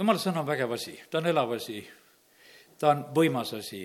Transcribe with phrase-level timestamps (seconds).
[0.00, 1.80] jumala sõna on vägev asi, ta on elav asi,
[2.80, 3.84] ta on võimas asi,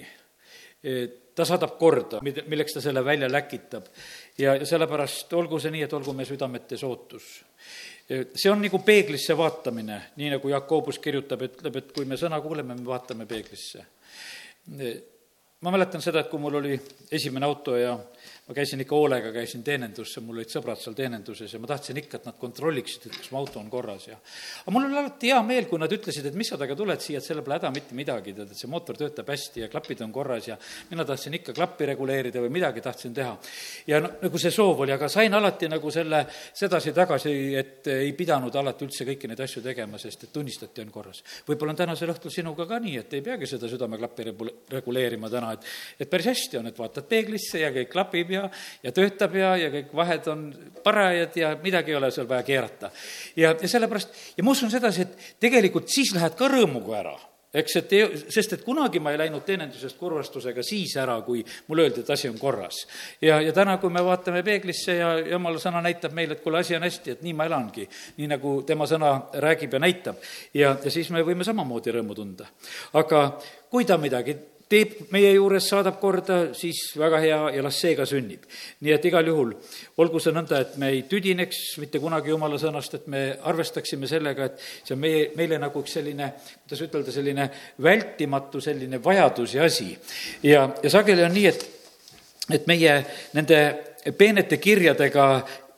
[1.36, 3.90] ta saadab korda, milleks ta selle välja läkitab.
[4.38, 7.28] ja, ja sellepärast olgu see nii, et olgu meie südametes ootus
[8.08, 12.78] see on nagu peeglisse vaatamine, nii nagu Jakobus kirjutab, ütleb, et kui me sõna kuuleme,
[12.78, 13.86] me vaatame peeglisse.
[15.62, 16.80] ma mäletan seda, et kui mul oli
[17.12, 17.98] esimene auto ja
[18.46, 22.20] ma käisin ikka hoolega, käisin teenindusse, mul olid sõbrad seal teeninduses ja ma tahtsin ikka,
[22.20, 25.40] et nad kontrolliksid, et kas mu auto on korras ja aga mul oli alati hea
[25.42, 27.98] meel, kui nad ütlesid, et mis sa temaga tuled siia, et selle pole häda mitte
[27.98, 30.58] midagi, tead, et see mootor töötab hästi ja klapid on korras ja
[30.92, 33.32] mina tahtsin ikka klappi reguleerida või midagi tahtsin teha.
[33.88, 38.54] ja no nagu see soov oli, aga sain alati nagu selle sedasi-tagasi, et ei pidanud
[38.62, 41.24] alati üldse kõiki neid asju tegema, sest et tunnistati, on korras.
[41.50, 44.30] võib-olla on tänasel õhtul sinuga ka nii, et ei peagi seda südameklappi
[44.78, 48.48] reguleerima täna, et et päris hästi on, et vaatad peeglisse ja kõik klapib ja,
[48.84, 50.48] ja töötab ja, ja kõik vahed on
[50.84, 52.92] parajad ja midagi ei ole seal vaja keerata.
[53.36, 57.18] ja, ja sellepärast, ja ma usun sedasi, et tegelikult siis lähed ka rõõmuga ära
[57.56, 61.86] eks, et ei, sest et kunagi ma ei läinud teenindusest kurvastusega siis ära, kui mulle
[61.88, 62.82] öeldi, et asi on korras.
[63.22, 66.76] ja, ja täna, kui me vaatame peeglisse ja jumala sõna näitab meile, et kuule, asi
[66.76, 69.14] on hästi, et nii ma elangi, nii nagu tema sõna
[69.46, 70.20] räägib ja näitab.
[70.54, 72.50] ja, ja siis me võime samamoodi rõõmu tunda.
[72.94, 73.26] aga
[73.72, 74.36] kui ta midagi
[74.70, 78.48] teeb meie juures, saadab korda, siis väga hea ja las see ka sünnib.
[78.82, 79.54] nii et igal juhul
[80.02, 84.50] olgu see nõnda, et me ei tüdineks mitte kunagi jumala sõnast, et me arvestaksime sellega,
[84.50, 86.32] et see on meie, meile nagu üks selline,
[86.64, 87.50] kuidas ütelda, selline
[87.84, 89.92] vältimatu selline vajadus ja asi.
[90.44, 91.72] ja, ja sageli on nii, et
[92.54, 93.00] et meie
[93.34, 93.60] nende
[94.18, 95.28] peenete kirjadega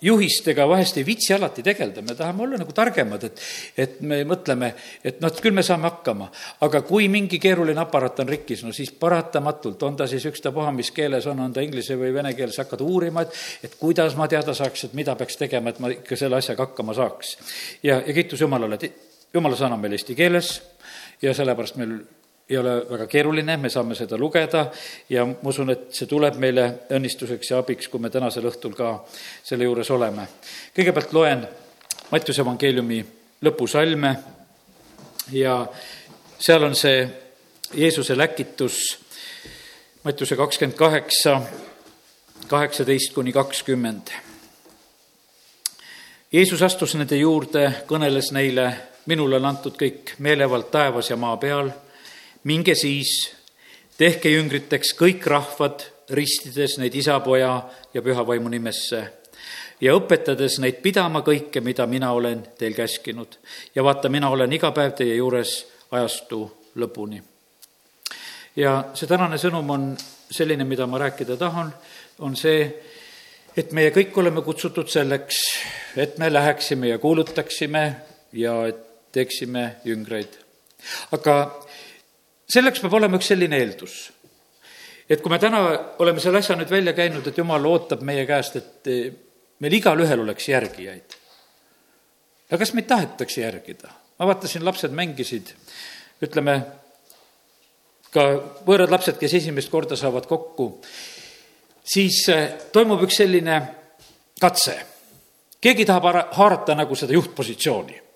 [0.02, 3.42] juhistega vahest ei viitsi alati tegeleda, me tahame olla nagu targemad, et,
[3.78, 4.72] et me mõtleme,
[5.04, 6.30] et noh, et küll me saame hakkama.
[6.68, 10.92] aga kui mingi keeruline aparaat on rikkis, no siis paratamatult, on ta siis ükstapuha, mis
[10.92, 14.54] keeles on, on ta inglise või vene keeles, hakkad uurima, et, et kuidas ma teada
[14.58, 17.38] saaks, et mida peaks tegema, et ma ikka selle asjaga hakkama saaks.
[17.84, 20.54] ja, ja kiitus Jumalale, et Jumala sõna on meil eesti keeles
[21.22, 21.98] ja sellepärast meil
[22.50, 24.68] ei ole väga keeruline, me saame seda lugeda
[25.10, 28.94] ja ma usun, et see tuleb meile õnnistuseks ja abiks, kui me tänasel õhtul ka
[29.44, 30.28] selle juures oleme.
[30.76, 31.48] kõigepealt loen
[32.12, 33.02] Mattiuse evangeeliumi
[33.44, 34.14] lõpusalme
[35.36, 35.60] ja
[36.40, 37.02] seal on see
[37.76, 38.78] Jeesuse läkitus,
[40.04, 41.42] Mattiuse kakskümmend kaheksa,
[42.48, 44.14] kaheksateist kuni kakskümmend.
[46.32, 48.70] Jeesus astus nende juurde, kõneles neile,
[49.06, 51.74] minule on antud kõik meelevald taevas ja maa peal
[52.48, 53.12] minge siis,
[54.00, 55.84] tehke jüngriteks kõik rahvad,
[56.16, 57.60] ristides neid isa, poja
[57.94, 59.02] ja püha vaimu nimesse
[59.82, 63.38] ja õpetades neid pidama kõike, mida mina olen teil käskinud.
[63.76, 67.22] ja vaata, mina olen iga päev teie juures ajastu lõpuni.
[68.56, 69.98] ja see tänane sõnum on
[70.32, 71.74] selline, mida ma rääkida tahan,
[72.20, 72.74] on see,
[73.58, 75.38] et meie kõik oleme kutsutud selleks,
[75.96, 77.96] et me läheksime ja kuulutaksime
[78.34, 78.54] ja
[79.12, 80.40] teeksime jüngreid.
[81.12, 81.67] aga
[82.52, 83.98] selleks peab olema üks selline eeldus,
[85.10, 85.62] et kui me täna
[86.04, 89.12] oleme selle asja nüüd välja käinud, et jumal ootab meie käest, et eh,
[89.64, 91.18] meil igalühel oleks järgijaid.
[92.52, 93.92] ja kas meid tahetakse järgida?
[94.20, 95.54] ma vaatasin, lapsed mängisid,
[96.24, 96.58] ütleme,
[98.12, 98.24] ka
[98.66, 100.72] võõrad lapsed, kes esimest korda saavad kokku,
[101.84, 103.62] siis eh, toimub üks selline
[104.40, 104.80] katse.
[105.62, 108.07] keegi tahab haarata nagu seda juhtpositsiooni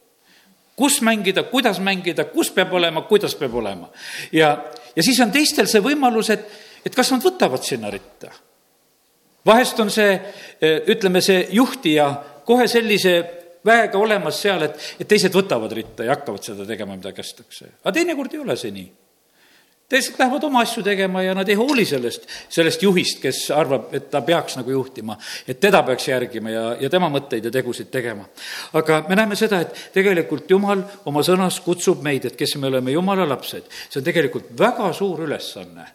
[0.75, 3.89] kus mängida, kuidas mängida, kus peab olema, kuidas peab olema.
[4.31, 4.53] ja,
[4.95, 6.47] ja siis on teistel see võimalus, et,
[6.85, 8.31] et kas nad võtavad sinna ritta.
[9.45, 10.15] vahest on see,
[10.87, 12.09] ütleme, see juhtija
[12.45, 13.15] kohe sellise
[13.65, 17.77] väega olemas seal, et, et teised võtavad ritta ja hakkavad seda tegema, mida kästakse.
[17.83, 18.89] aga teinekord ei ole see nii
[19.91, 24.09] teised lähevad oma asju tegema ja nad ei hooli sellest, sellest juhist, kes arvab, et
[24.12, 28.25] ta peaks nagu juhtima, et teda peaks järgima ja, ja tema mõtteid ja tegusid tegema.
[28.79, 32.96] aga me näeme seda, et tegelikult Jumal oma sõnas kutsub meid, et kes me oleme
[32.96, 35.88] Jumala lapsed, see on tegelikult väga suur ülesanne.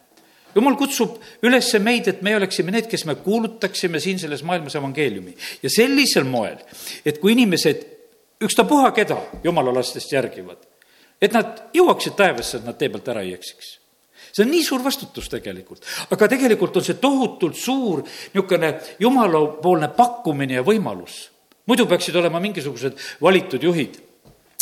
[0.57, 5.35] Jumal kutsub üles meid, et me oleksime need, kes me kuulutaksime siin selles maailmas evangeeliumi.
[5.63, 6.57] Ja sellisel moel,
[7.05, 7.85] et kui inimesed
[8.45, 10.63] ükstapuha keda jumala lastest järgivad,
[11.21, 13.75] et nad jõuaksid taevasse, et nad tee pealt ära ei eksiks
[14.37, 15.81] see on nii suur vastutus tegelikult,
[16.13, 21.31] aga tegelikult on see tohutult suur niisugune jumalapoolne pakkumine ja võimalus.
[21.67, 23.97] muidu peaksid olema mingisugused valitud juhid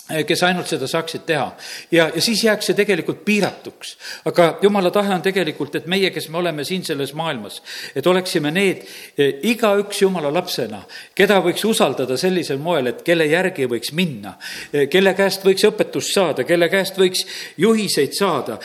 [0.05, 1.47] kes ainult seda saaksid teha.
[1.91, 3.97] ja, ja siis jääks see tegelikult piiratuks.
[4.29, 7.63] aga jumala tahe on tegelikult, et meie, kes me oleme siin selles maailmas,
[7.97, 8.83] et oleksime need,
[9.19, 10.83] eh, igaüks jumala lapsena,
[11.15, 14.35] keda võiks usaldada sellisel moel, et kelle järgi võiks minna,
[14.73, 17.25] eh, kelle käest võiks õpetust saada, kelle käest võiks
[17.57, 18.59] juhiseid saada,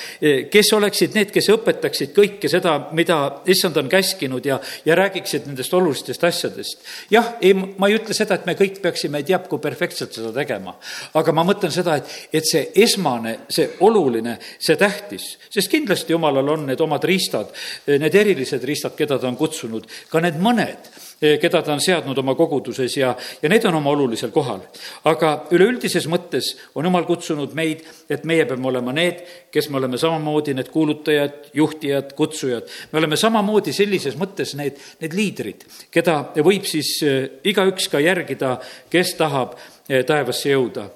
[0.51, 5.73] kes oleksid need, kes õpetaksid kõike seda, mida issand on käskinud ja, ja räägiksid nendest
[5.73, 6.83] olulistest asjadest.
[7.09, 10.75] jah, ei, ma ei ütle seda, et me kõik peaksime teab kui perfektselt seda tegema,
[11.13, 16.15] aga aga ma mõtlen seda, et, et see esmane, see oluline, see tähtis, sest kindlasti
[16.15, 17.53] jumalal on need omad riistad,
[17.85, 20.89] need erilised riistad, keda ta on kutsunud, ka need mõned
[21.19, 23.09] keda ta on seadnud oma koguduses ja,
[23.41, 24.61] ja need on oma olulisel kohal.
[25.03, 29.19] aga üleüldises mõttes on jumal kutsunud meid, et meie peame olema need,
[29.51, 32.71] kes me oleme samamoodi need kuulutajad, juhtijad, kutsujad.
[32.93, 38.55] me oleme samamoodi sellises mõttes need, need liidrid, keda võib siis eh, igaüks ka järgida,
[38.89, 39.59] kes tahab
[39.89, 40.87] eh, taevasse jõuda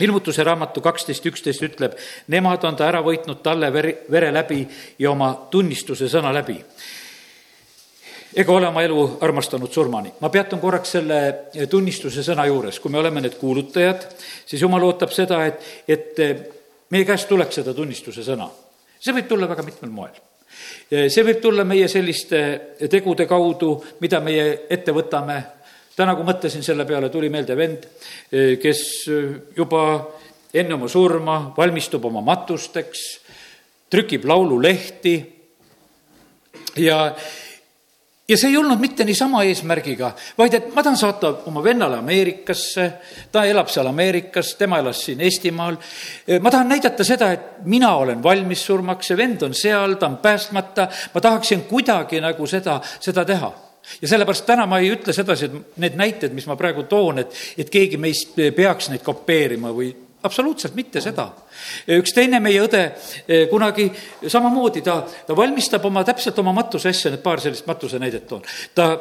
[0.00, 1.98] ilmutuse raamatu kaksteist üksteist ütleb,
[2.28, 4.64] nemad on ta ära võitnud talle veri, vere läbi
[4.98, 6.58] ja oma tunnistuse sõna läbi
[8.36, 10.12] ega ole oma elu armastanud surmani.
[10.20, 11.20] ma peatun korraks selle
[11.70, 14.06] tunnistuse sõna juures, kui me oleme need kuulutajad,
[14.46, 16.20] siis jumal ootab seda, et, et
[16.90, 18.48] meie käest tuleks seda tunnistuse sõna.
[19.00, 20.20] see võib tulla väga mitmel moel.
[20.90, 22.42] see võib tulla meie selliste
[22.90, 25.42] tegude kaudu, mida meie ette võtame.
[26.00, 27.84] Täna, kui mõtlesin selle peale, tuli meelde vend,
[28.62, 28.80] kes
[29.56, 29.84] juba
[30.54, 33.04] enne oma surma valmistub oma matusteks,
[33.90, 35.14] trükib laululehti
[36.82, 37.04] ja
[38.30, 42.84] ja see ei olnud mitte niisama eesmärgiga, vaid et ma tahan saata oma vennale Ameerikasse,
[43.32, 45.74] ta elab seal Ameerikas, tema elas siin Eestimaal.
[46.40, 50.20] ma tahan näidata seda, et mina olen valmis surmaks, see vend on seal, ta on
[50.22, 53.50] päästmata, ma tahaksin kuidagi nagu seda, seda teha
[54.02, 57.34] ja sellepärast täna ma ei ütle sedasi, et need näited, mis ma praegu toon, et,
[57.58, 59.90] et keegi meist peaks neid kopeerima või
[60.22, 61.30] absoluutselt mitte seda.
[61.96, 62.82] üks teine meie õde
[63.26, 63.88] eh, kunagi
[64.28, 68.44] samamoodi, ta, ta valmistab oma, täpselt oma matuse asja, need paar sellist matuse näidet toon.
[68.74, 68.92] ta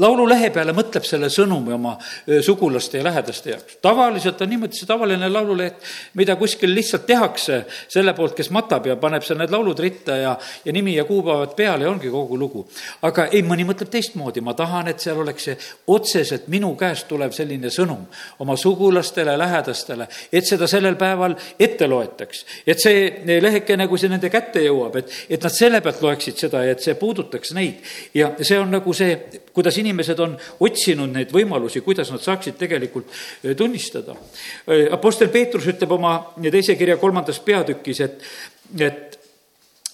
[0.00, 1.96] laululehe peale mõtleb selle sõnumi oma
[2.42, 3.78] sugulaste ja lähedaste jaoks.
[3.82, 5.80] tavaliselt on niimoodi see tavaline laululeht,
[6.14, 10.36] mida kuskil lihtsalt tehakse selle poolt, kes matab ja paneb seal need laulud ritta ja,
[10.64, 12.66] ja nimi ja kuupäevad peale ja ongi kogu lugu.
[13.02, 15.56] aga ei, mõni mõtleb teistmoodi, ma tahan, et seal oleks see
[15.92, 18.06] otseselt minu käest tulev selline sõnum
[18.38, 22.44] oma sugulastele, lähedastele, et seda sellel päeval ette loetaks.
[22.66, 26.64] et see lehekene, kui see nende kätte jõuab, et, et nad selle pealt loeksid seda
[26.64, 27.84] ja et see puudutaks neid.
[28.14, 29.16] ja see on nagu see,
[29.54, 34.16] kuidas inimesed on otsinud neid võimalusi, kuidas nad saaksid tegelikult eh, tunnistada.
[34.66, 36.16] Eh, Apostel Peetrus ütleb oma
[36.50, 38.22] teise kirja kolmandas peatükis, et,
[38.78, 39.18] et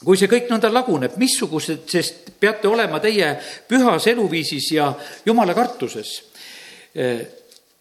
[0.04, 3.32] kui see kõik nõnda laguneb, missugused, sest peate olema teie
[3.68, 4.90] pühas eluviisis ja
[5.26, 6.18] jumala kartuses.
[6.94, 7.20] Eh,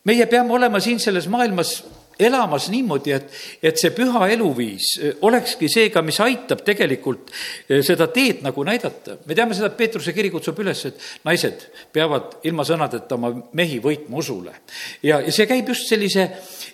[0.05, 1.77] meie peame olema siin selles maailmas
[2.19, 3.31] elamas niimoodi, et,
[3.63, 8.63] et see püha eluviis eh, olekski see ka, mis aitab tegelikult eh, seda teed nagu
[8.67, 9.17] näidata.
[9.25, 13.81] me teame seda, et Peetruse kiri kutsub üles, et naised peavad ilma sõnadeta oma mehi
[13.83, 14.53] võitma usule.
[15.03, 16.29] ja, ja see käib just sellise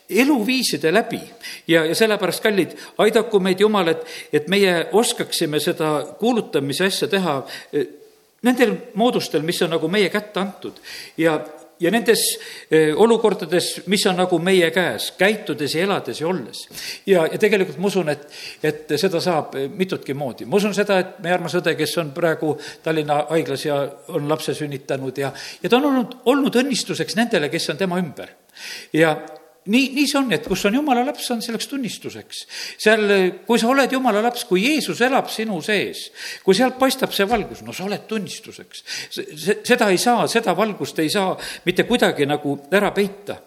[0.09, 1.21] eluviiside läbi
[1.67, 7.39] ja, ja sellepärast, kallid, aidaku meid Jumal, et, et meie oskaksime seda kuulutamise asja teha
[7.73, 7.97] eh,
[8.45, 10.77] nendel moodustel, mis on nagu meie kätte antud
[11.17, 11.39] ja,
[11.81, 12.21] ja nendes
[12.69, 16.63] eh, olukordades, mis on nagu meie käes, käitudes ja elades ja olles.
[17.09, 18.27] ja, ja tegelikult ma usun, et,
[18.63, 20.45] et seda saab eh, mitutki moodi.
[20.45, 23.81] ma usun seda, et meie armas õde, kes on praegu Tallinna haiglas ja
[24.13, 25.33] on lapse sünnitanud ja,
[25.63, 28.35] ja ta on olnud, olnud õnnistuseks nendele, kes on tema ümber.
[28.93, 29.15] ja
[29.69, 32.41] nii, nii see on, et kus on jumala laps, on selleks tunnistuseks.
[32.81, 33.03] seal,
[33.45, 36.07] kui sa oled jumala laps, kui Jeesus elab sinu sees,
[36.45, 38.85] kui sealt paistab see valgus, no sa oled tunnistuseks.
[39.67, 41.35] seda ei saa, seda valgust ei saa
[41.65, 43.41] mitte kuidagi nagu ära peita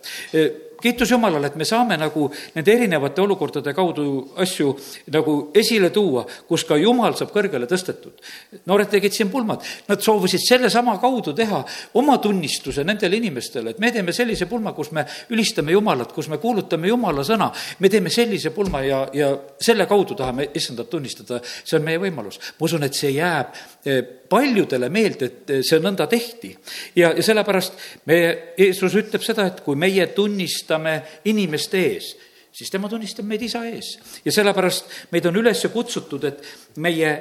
[0.85, 4.05] kiitus Jumalale, et me saame nagu nende erinevate olukordade kaudu
[4.43, 4.73] asju
[5.15, 8.21] nagu esile tuua, kus ka Jumal saab kõrgele tõstetud.
[8.69, 11.63] noored tegid siin pulmad, nad soovisid sellesama kaudu teha
[12.01, 16.39] oma tunnistuse nendele inimestele, et me teeme sellise pulma, kus me ülistame Jumalat, kus me
[16.43, 17.51] kuulutame Jumala sõna,
[17.81, 22.41] me teeme sellise pulma ja, ja selle kaudu tahame issandat tunnistada, see on meie võimalus.
[22.59, 24.03] ma usun, et see jääb eh,
[24.35, 26.51] paljudele meelde, et eh, see nõnda tehti.
[26.99, 27.79] ja, ja sellepärast
[28.11, 30.97] meie, Jeesus ütleb seda, et kui meie tunnistame
[31.31, 32.11] inimeste ees,
[32.55, 33.95] siis tema tunnistab meid isa ees.
[34.25, 36.43] ja sellepärast meid on üles kutsutud, et
[36.83, 37.15] meie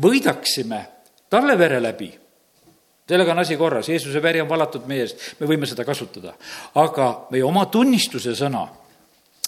[0.00, 0.80] võidaksime
[1.30, 2.10] talle vere läbi
[3.10, 6.36] sellega on asi korras, Jeesuse veri on valatud meie eest, me võime seda kasutada.
[6.78, 8.68] aga meie oma tunnistuse sõna,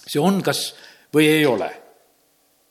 [0.02, 0.72] see on kas
[1.14, 1.70] või ei ole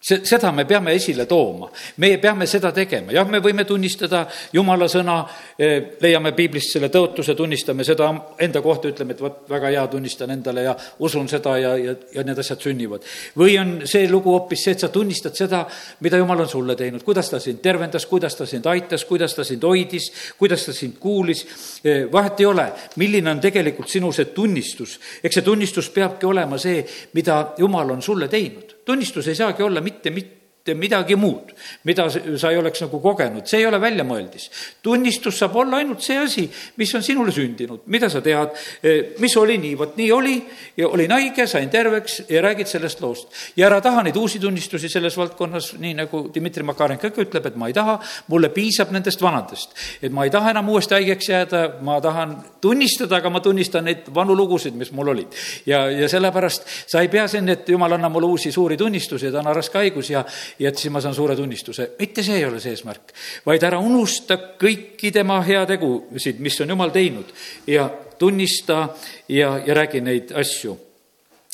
[0.02, 1.70] see, seda me peame esile tooma,
[2.02, 5.20] meie peame seda tegema, jah, me võime tunnistada jumala sõna,
[5.58, 8.10] eh, leiame piiblist selle tõotuse, tunnistame seda
[8.42, 12.26] enda kohta, ütleme, et vot väga hea, tunnistan endale ja usun seda ja, ja, ja
[12.26, 13.06] need asjad sünnivad.
[13.38, 15.66] või on see lugu hoopis see, et sa tunnistad seda,
[16.02, 19.46] mida jumal on sulle teinud, kuidas ta sind tervendas, kuidas ta sind aitas, kuidas ta
[19.46, 21.46] sind hoidis, kuidas ta sind kuulis,
[21.84, 25.00] eh, vahet ei ole, milline on tegelikult sinu see tunnistus.
[25.24, 29.82] eks see tunnistus peabki olema see, mida jumal on sulle teinud tunnistus ei saagi olla
[29.82, 30.41] mitte, mitte
[30.78, 31.52] midagi muud,
[31.90, 34.50] mida sa ei oleks nagu kogenud, see ei ole väljamõeldis.
[34.84, 36.44] tunnistus saab olla ainult see asi,
[36.78, 38.54] mis on sinule sündinud, mida sa tead,
[38.84, 40.36] eh, mis oli nii, vot nii oli
[40.78, 43.28] ja olin haige, sain terveks ja räägid sellest loost.
[43.56, 47.56] ja ära taha neid uusi tunnistusi selles valdkonnas, nii nagu Dmitri Makarenko ikka ütleb, et
[47.56, 49.74] ma ei taha, mulle piisab nendest vanadest.
[50.02, 54.14] et ma ei taha enam uuesti haigeks jääda, ma tahan tunnistada, aga ma tunnistan neid
[54.14, 55.34] vanu lugusid, mis mul olid.
[55.66, 59.42] ja, ja sellepärast sa ei pea siin, et jumal, anna mulle uusi suuri tunnistusi, ta
[59.42, 60.24] on raske haigus ja
[60.60, 61.92] ja et siis ma saan suure tunnistuse.
[62.00, 63.14] mitte see ei ole see eesmärk,
[63.46, 67.34] vaid ära unusta kõiki tema heategusid, mis on jumal teinud
[67.68, 67.90] ja
[68.20, 68.88] tunnista
[69.30, 70.78] ja, ja räägi neid asju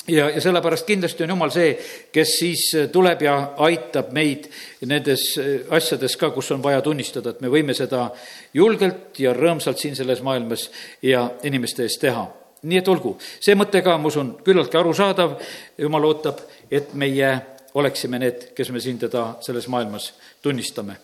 [0.08, 1.74] ja, ja sellepärast kindlasti on Jumal see,
[2.14, 3.36] kes siis tuleb ja
[3.68, 4.48] aitab meid
[4.88, 5.26] nendes
[5.74, 8.08] asjades ka, kus on vaja tunnistada, et me võime seda
[8.56, 10.70] julgelt ja rõõmsalt siin selles maailmas
[11.04, 12.28] ja inimeste ees teha.
[12.68, 15.38] nii et olgu, see mõte ka, ma usun, küllaltki arusaadav,
[15.78, 17.36] Jumal ootab, et meie
[17.78, 20.98] oleksime need, kes me siin teda selles maailmas tunnistame.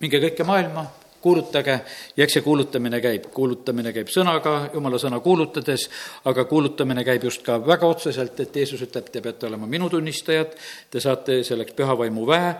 [0.00, 0.84] minge kõike maailma,
[1.24, 1.80] kuulutage
[2.16, 5.88] ja eks see kuulutamine käib, kuulutamine käib sõnaga, jumala sõna kuulutades,
[6.28, 10.52] aga kuulutamine käib just ka väga otseselt, et Jeesus ütleb, te peate olema minu tunnistajad,
[10.90, 12.52] te saate selleks pühavaimu vähe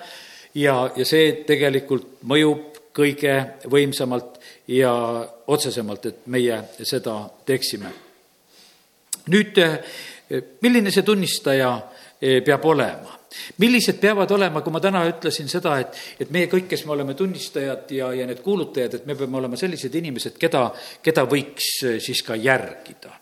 [0.55, 3.37] ja, ja see tegelikult mõjub kõige
[3.71, 4.41] võimsamalt
[4.73, 4.93] ja
[5.53, 7.93] otsesemalt, et meie seda teeksime.
[9.29, 9.61] nüüd,
[10.65, 11.71] milline see tunnistaja
[12.21, 13.13] peab olema.
[13.59, 17.15] millised peavad olema, kui ma täna ütlesin seda, et, et meie kõik, kes me oleme
[17.15, 20.71] tunnistajad ja, ja need kuulutajad, et me peame olema sellised inimesed, keda,
[21.05, 23.13] keda võiks eh, siis ka järgida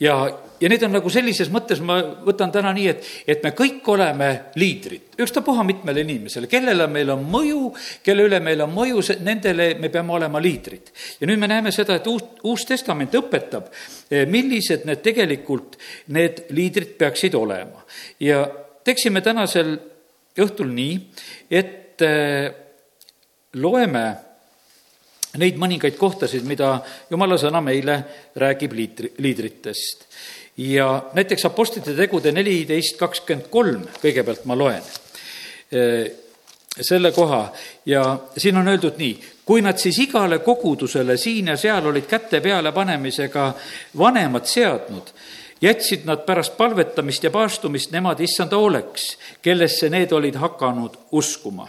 [0.00, 0.16] ja,
[0.60, 4.28] ja need on nagu sellises mõttes, ma võtan täna nii, et, et me kõik oleme
[4.60, 7.70] liidrid, ükstapuha mitmele inimesele, kellele meil on mõju,
[8.04, 10.92] kelle üle meil on mõju, nendele me peame olema liidrid.
[11.20, 13.72] ja nüüd me näeme seda, et uus, Uus Testament õpetab,
[14.10, 15.78] eh, millised need tegelikult,
[16.14, 17.84] need liidrid peaksid olema.
[18.20, 18.44] ja
[18.84, 19.76] teeksime tänasel
[20.36, 21.00] õhtul nii,
[21.50, 22.52] et eh,
[23.56, 24.25] loeme
[25.38, 26.78] neid mõningaid kohtasid, mida
[27.10, 28.00] jumala sõna meile
[28.36, 30.06] räägib liitri, liidritest.
[30.56, 34.82] ja näiteks Apostlite tegude neliteist kakskümmend kolm, kõigepealt ma loen
[35.72, 36.06] eh,
[36.80, 37.52] selle koha
[37.86, 42.40] ja siin on öeldud nii, kui nad siis igale kogudusele siin ja seal olid käte
[42.40, 43.52] peale panemisega
[43.98, 45.12] vanemad seadnud,
[45.60, 51.68] jätsid nad pärast palvetamist ja paastumist nemad issanda hooleks, kellesse need olid hakanud uskuma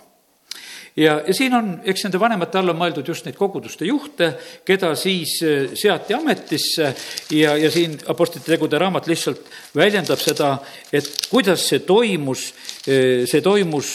[0.98, 4.32] ja, ja siin on, eks nende vanemate all on mõeldud just neid koguduste juhte,
[4.68, 6.92] keda siis äh, seati ametisse
[7.38, 10.56] ja, ja siin Apostlite tegude raamat lihtsalt väljendab seda,
[10.92, 12.50] et kuidas see toimus,
[12.90, 13.94] äh, see toimus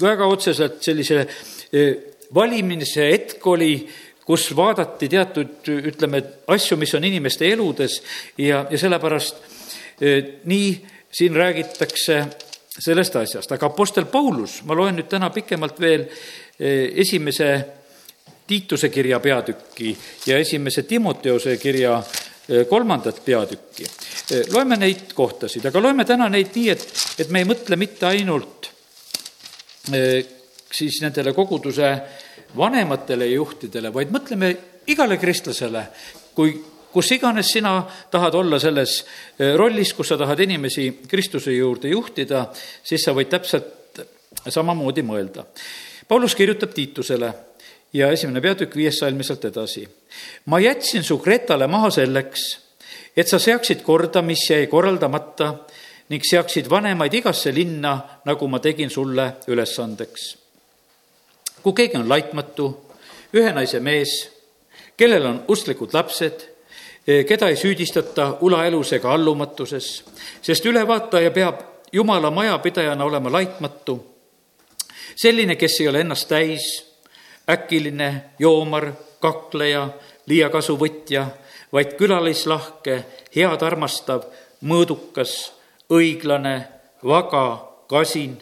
[0.00, 1.94] väga otseselt sellise äh,
[2.34, 3.72] valimise hetk oli,
[4.28, 6.20] kus vaadati teatud, ütleme,
[6.52, 8.02] asju, mis on inimeste eludes
[8.36, 9.38] ja, ja sellepärast
[10.44, 10.66] nii
[11.10, 12.18] siin räägitakse
[12.78, 17.50] sellest asjast, aga Apostel Paulus, ma loen nüüd täna pikemalt veel eh, esimese
[18.48, 19.90] Tiituse kirja peatükki
[20.26, 23.84] ja esimese Timoteose kirja eh, kolmandat peatükki.
[23.84, 26.86] Eh, loeme neid kohtasid, aga loeme täna neid nii, et,
[27.20, 28.72] et me ei mõtle mitte ainult
[29.88, 31.86] siis nendele koguduse
[32.56, 34.50] vanematele juhtidele, vaid mõtleme
[34.92, 35.86] igale kristlasele,
[36.36, 36.52] kui
[36.98, 37.76] kus iganes sina
[38.10, 39.04] tahad olla selles
[39.38, 42.48] eh, rollis, kus sa tahad inimesi Kristuse juurde juhtida,
[42.82, 44.00] siis sa võid täpselt
[44.50, 45.44] samamoodi mõelda.
[46.08, 47.28] Paulus kirjutab Tiitusele
[47.94, 49.86] ja esimene peatükk viies salmi sealt edasi.
[50.50, 52.48] ma jätsin su Kretale maha selleks,
[53.16, 55.54] et sa seaksid korda, mis jäi korraldamata
[56.10, 60.36] ning seaksid vanemaid igasse linna, nagu ma tegin sulle ülesandeks.
[61.62, 62.72] kui keegi on laitmatu,
[63.38, 64.30] ühe naise mees,
[64.96, 66.57] kellel on usklikud lapsed
[67.28, 70.04] keda ei süüdistata ulaelus ega allumatuses,
[70.42, 71.60] sest ülevaataja peab
[71.92, 73.94] Jumala majapidajana olema laitmatu,
[75.16, 76.66] selline, kes ei ole ennast täis,
[77.48, 79.88] äkiline, joomar, kakleja,
[80.28, 81.26] liiakasuvõtja,
[81.72, 82.98] vaid külalislahke,
[83.36, 84.26] head armastav,
[84.68, 85.32] mõõdukas,
[85.88, 86.56] õiglane,
[87.04, 87.46] vaga,
[87.88, 88.36] kasin,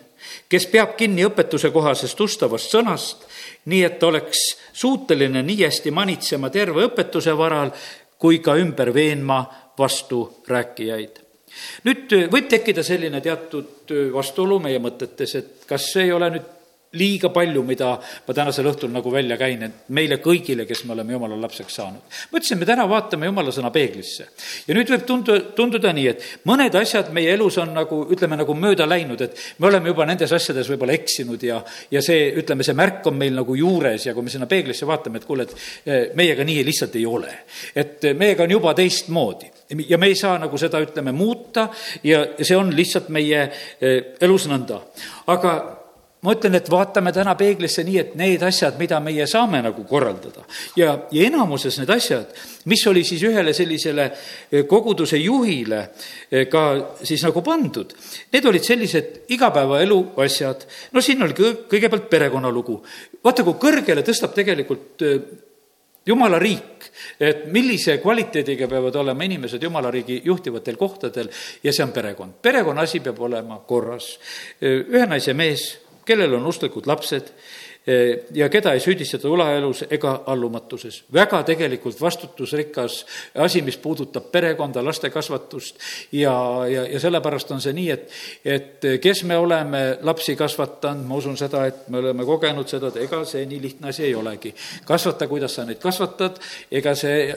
[0.50, 3.22] kes peab kinni õpetuse kohasest ustavast sõnast,
[3.70, 4.42] nii et oleks
[4.72, 7.70] suuteline nii hästi manitsema terve õpetuse varal,
[8.18, 9.44] kui ka ümber veenma
[9.78, 11.22] vasturääkijaid.
[11.84, 16.55] nüüd võib tekkida selline teatud vastuolu meie mõtetes, et kas ei ole nüüd
[16.92, 21.16] liiga palju, mida ma tänasel õhtul nagu välja käin, et meile kõigile, kes me oleme
[21.16, 22.02] jumala lapseks saanud.
[22.30, 24.28] ma ütlesin, me täna vaatame jumala sõna peeglisse.
[24.68, 28.54] ja nüüd võib tundu, tunduda nii, et mõned asjad meie elus on nagu, ütleme, nagu
[28.54, 32.76] mööda läinud, et me oleme juba nendes asjades võib-olla eksinud ja, ja see, ütleme, see
[32.78, 36.08] märk on meil nagu juures ja kui me sinna peeglisse vaatame, et kuule, et eh,
[36.14, 37.34] meiega nii lihtsalt ei ole.
[37.74, 39.50] et meiega on juba teistmoodi
[39.88, 41.68] ja me ei saa nagu seda, ütleme, muuta
[42.06, 43.42] ja see on lihtsalt meie
[43.80, 44.80] eh, elus nõnda.
[45.26, 45.75] aga
[46.26, 50.42] ma ütlen, et vaatame täna peeglisse nii, et need asjad, mida meie saame nagu korraldada
[50.78, 52.32] ja, ja enamuses need asjad,
[52.66, 55.80] mis oli siis ühele sellisele eh, koguduse juhile
[56.30, 56.66] eh, ka
[57.06, 57.94] siis nagu pandud,
[58.34, 60.66] need olid sellised igapäevaelu asjad.
[60.92, 62.80] no siin oli kõigepealt perekonnalugu.
[63.24, 65.20] vaata, kui kõrgele tõstab tegelikult eh,
[66.06, 66.90] jumala riik,
[67.20, 71.30] et millise kvaliteediga peavad olema inimesed jumala riigi juhtivatel kohtadel
[71.62, 72.38] ja see on perekond.
[72.42, 74.18] perekonna asi peab olema korras.
[74.62, 77.30] ühe naise mees kellel on usklikud lapsed
[77.86, 81.02] eh, ja keda ei süüdistata ulaelus ega allumatuses.
[81.12, 85.78] väga tegelikult vastutusrikas asi, mis puudutab perekonda, laste kasvatust
[86.12, 86.34] ja,
[86.70, 88.10] ja, ja sellepärast on see nii, et,
[88.44, 93.02] et kes me oleme lapsi kasvatanud, ma usun seda, et me oleme kogenud seda, et
[93.06, 94.54] ega see nii lihtne asi ei olegi.
[94.84, 97.34] kasvata, kuidas sa neid kasvatad, ega see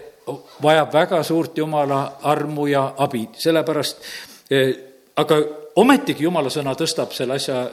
[0.61, 4.05] vajab väga suurt jumala armu ja abi, sellepärast
[4.51, 4.73] eh,
[5.15, 5.39] aga
[5.79, 7.63] ometigi jumala sõna tõstab selle asja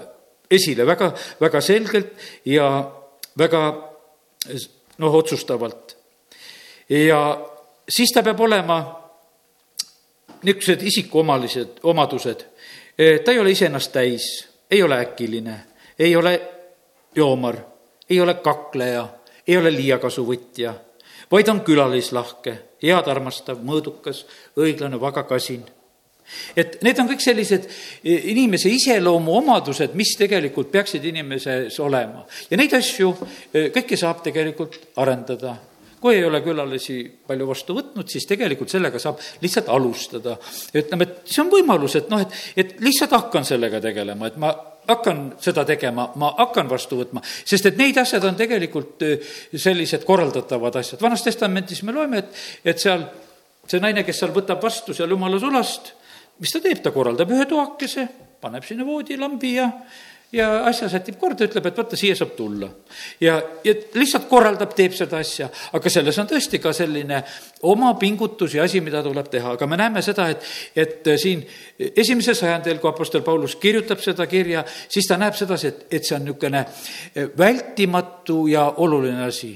[0.51, 2.13] esile väga, väga selgelt
[2.45, 2.69] ja
[3.39, 3.63] väga
[4.99, 5.97] noh, otsustavalt.
[6.89, 7.21] ja
[7.89, 8.79] siis ta peab olema
[10.43, 12.45] niisugused isikuomalised omadused.
[13.25, 15.61] ta ei ole iseennast täis, ei ole äkiline,
[15.99, 16.41] ei ole
[17.15, 17.57] joomar,
[18.11, 19.09] ei ole kakleja,
[19.47, 20.75] ei ole liiakasuvõtja,
[21.33, 24.25] vaid on külalislahke, head armastav, mõõdukas,
[24.57, 25.65] õiglane, vaga kasin
[26.57, 32.25] et need on kõik sellised e, inimese iseloomu omadused, mis tegelikult peaksid inimeses olema.
[32.51, 33.13] ja neid asju
[33.53, 35.57] e, kõike saab tegelikult arendada.
[36.01, 40.37] kui ei ole külalisi palju vastu võtnud, siis tegelikult sellega saab lihtsalt alustada.
[40.75, 44.55] ütleme, et see on võimalus, et noh, et, et lihtsalt hakkan sellega tegelema, et ma
[44.87, 49.17] hakkan seda tegema, ma hakkan vastu võtma, sest et neid asjad on tegelikult e,
[49.55, 51.03] sellised korraldatavad asjad.
[51.03, 53.07] vanas testamendis me loeme, et, et seal
[53.67, 55.93] see naine, kes seal võtab vastu seal jumala sulast,
[56.41, 58.09] mis ta teeb, ta korraldab ühe toakese,
[58.41, 59.71] paneb sinna voodilambi ja,
[60.33, 62.69] ja asja sätib korda, ütleb, et vaata, siia saab tulla.
[63.21, 67.23] ja, ja lihtsalt korraldab, teeb seda asja, aga selles on tõesti ka selline
[67.71, 70.45] oma pingutus ja asi, mida tuleb teha, aga me näeme seda, et,
[70.77, 71.45] et siin
[71.79, 76.19] esimesel sajandil, kui Apostel Paulus kirjutab seda kirja, siis ta näeb sedasi, et, et see
[76.19, 76.67] on niisugune
[77.39, 79.55] vältimatu ja oluline asi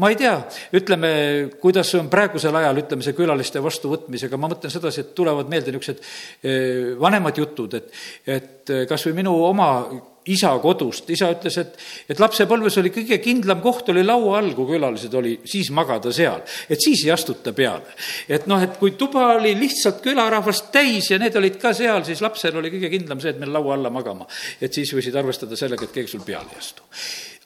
[0.00, 0.34] ma ei tea,
[0.78, 1.12] ütleme,
[1.62, 6.02] kuidas on praegusel ajal, ütleme, see külaliste vastuvõtmisega, ma mõtlen sedasi, et tulevad meelde niisugused
[6.02, 7.90] eh, vanemad jutud, et,
[8.26, 9.70] et eh, kas või minu oma
[10.26, 11.76] isa kodust, isa ütles, et,
[12.10, 16.42] et lapsepõlves oli kõige kindlam koht oli laua all, kui külalised oli, siis magada seal.
[16.68, 17.94] et siis ei astuta peale.
[18.28, 22.22] et noh, et kui tuba oli lihtsalt külarahvast täis ja need olid ka seal, siis
[22.24, 24.26] lapsel oli kõige kindlam see, et meil laua alla magama.
[24.60, 26.82] et siis võisid arvestada sellega, et keegi sul peale ei astu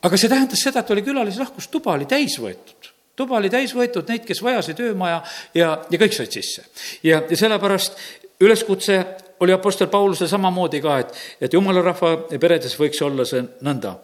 [0.03, 2.91] aga see tähendas seda, et oli külalislahkus, tuba oli täis võetud.
[3.17, 5.19] Tuba oli täis võetud neid, kes vajasid öömaja
[5.55, 6.65] ja, ja kõik said sisse.
[7.03, 7.99] ja, ja sellepärast
[8.41, 9.01] üleskutse
[9.41, 13.97] oli Apostel Paulusel samamoodi ka, et, et jumala rahva peredes võiks olla see nõnda.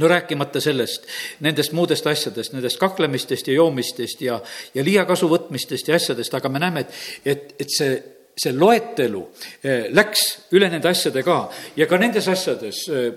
[0.00, 1.08] No rääkimata sellest,
[1.44, 4.38] nendest muudest asjadest, nendest kaklemistest ja joomistest ja,
[4.74, 7.98] ja liiakasu võtmistest ja asjadest, aga me näeme, et, et, et see
[8.40, 9.20] see loetelu
[9.60, 10.22] eh, läks
[10.56, 11.42] üle nende asjade ka.
[11.76, 13.10] Ja ka nendes asjades eh,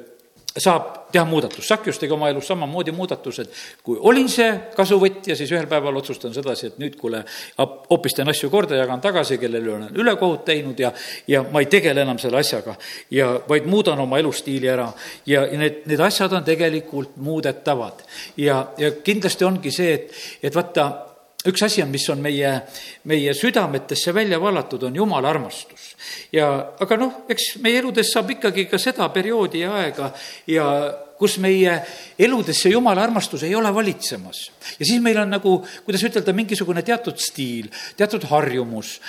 [0.58, 3.50] saab teha muudatust, Sakjus tegi oma elus samamoodi muudatused,
[3.86, 7.24] kui olin see kasuvõtja, siis ühel päeval otsustan sedasi, et nüüd, kuule,
[7.60, 10.92] hoopis teen asju korda, jagan tagasi, kellele olen ülekohut teinud ja,
[11.30, 12.76] ja ma ei tegele enam selle asjaga.
[13.14, 14.92] Ja vaid muudan oma elustiili ära.
[15.26, 18.06] ja, ja need, need asjad on tegelikult muudetavad.
[18.38, 21.13] Ja, ja kindlasti ongi see, et, et vaata,
[21.48, 22.52] üks asi on, mis on meie,
[23.10, 25.94] meie südametesse välja vallatud, on jumala armastus.
[26.32, 30.12] ja, aga noh, eks meie eludes saab ikkagi ka seda perioodi ja aega
[30.48, 30.68] ja
[31.18, 31.76] kus meie
[32.20, 34.52] eludesse jumala armastus ei ole valitsemas.
[34.80, 39.00] ja siis meil on nagu, kuidas ütelda, mingisugune teatud stiil, teatud harjumus,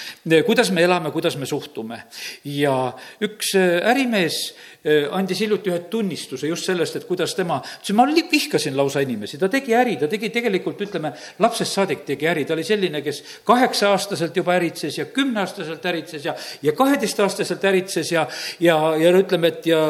[0.47, 2.03] kuidas me elame, kuidas me suhtume.
[2.45, 8.05] ja üks ärimees Äh, andis hiljuti ühe tunnistuse just sellest, et kuidas tema, ütles, ma
[8.29, 12.53] vihkasin lausa inimesi, ta tegi äri, ta tegi tegelikult, ütleme, lapsest saadik tegi äri, ta
[12.53, 18.27] oli selline, kes kaheksa-aastaselt juba äritses ja kümneaastaselt äritses ja, ja kaheteistaastaselt äritses ja,
[18.61, 19.81] ja, ja ütleme, et ja,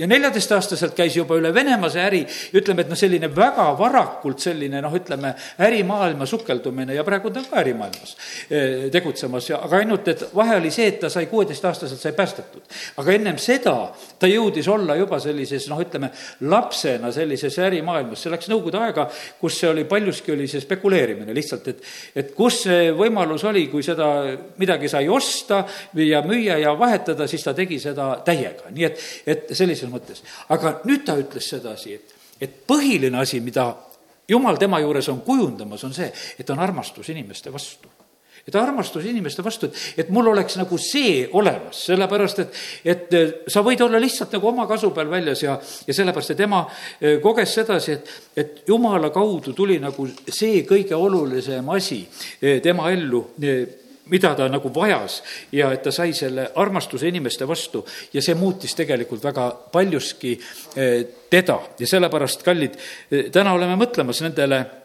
[0.00, 2.22] ja neljateistaastaselt käis juba üle Venemaa see äri,
[2.54, 5.34] ütleme, et noh, selline väga varakult selline noh, ütleme,
[5.66, 8.14] ärimaailma sukeldumine ja praegu ta on ka ärimaailmas
[8.50, 12.62] eh, tegutsemas ja, aga ainult, et vahe oli see, et ta sai kuueteistaastaselt sai päästetud.
[13.02, 13.74] aga ennem seda
[14.18, 16.12] ta jõudis olla juba sellises noh, ütleme
[16.48, 19.08] lapsena sellises ärimaailmas, see läks nõukogude aega,
[19.40, 21.82] kus see oli, paljuski oli see spekuleerimine lihtsalt, et,
[22.14, 24.08] et kus see võimalus oli, kui seda
[24.60, 25.62] midagi sai osta
[25.98, 30.22] ja müüa ja vahetada, siis ta tegi seda täiega, nii et, et sellises mõttes.
[30.52, 32.14] aga nüüd ta ütles sedasi, et,
[32.44, 33.72] et põhiline asi, mida
[34.28, 37.90] jumal tema juures on kujundamas, on see, et on armastus inimeste vastu.
[38.42, 42.56] Et armastus inimeste vastu, et, et mul oleks nagu see olemas, sellepärast et,
[42.90, 43.12] et
[43.46, 45.54] sa võid olla lihtsalt nagu oma kasu peal väljas ja,
[45.86, 48.10] ja sellepärast, et ema eh, koges sedasi, et,
[48.42, 52.00] et jumala kaudu tuli nagu see kõige olulisem asi
[52.40, 53.22] eh, tema ellu
[54.10, 58.74] mida ta nagu vajas ja et ta sai selle armastuse inimeste vastu ja see muutis
[58.74, 60.34] tegelikult väga paljuski
[61.30, 61.58] teda.
[61.78, 62.78] Ja sellepärast, kallid,
[63.32, 64.81] täna oleme mõtlemas nendele Eh,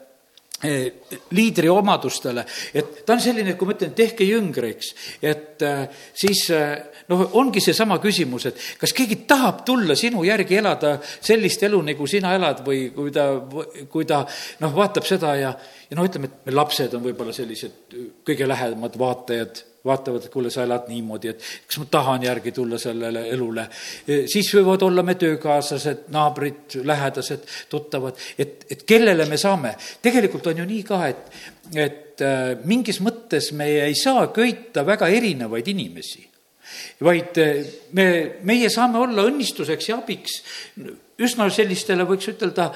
[1.38, 2.44] liidri omadustele,
[2.74, 4.90] et ta on selline, et kui ma ütlen, tehke jüngriks,
[5.22, 5.84] et äh,
[6.18, 6.72] siis äh,
[7.12, 12.10] noh, ongi seesama küsimus, et kas keegi tahab tulla sinu järgi elada sellist elu, nagu
[12.10, 13.28] sina elad või kui ta,
[13.92, 14.24] kui ta
[14.64, 15.54] noh, vaatab seda ja,
[15.90, 20.66] ja noh, ütleme, et lapsed on võib-olla sellised kõige lähemad vaatajad vaatavad, et kuule, sa
[20.68, 23.68] elad niimoodi, et kas ma tahan järgi tulla sellele elule.
[24.06, 29.76] siis võivad olla me töökaaslased, naabrid, lähedased, tuttavad, et, et kellele me saame.
[30.02, 31.42] tegelikult on ju nii ka, et,
[31.76, 36.28] et äh, mingis mõttes me ei saa köita väga erinevaid inimesi
[37.04, 38.08] vaid äh, me,
[38.48, 40.42] meie saame olla õnnistuseks ja abiks
[41.24, 42.68] üsna sellistele, võiks ütelda,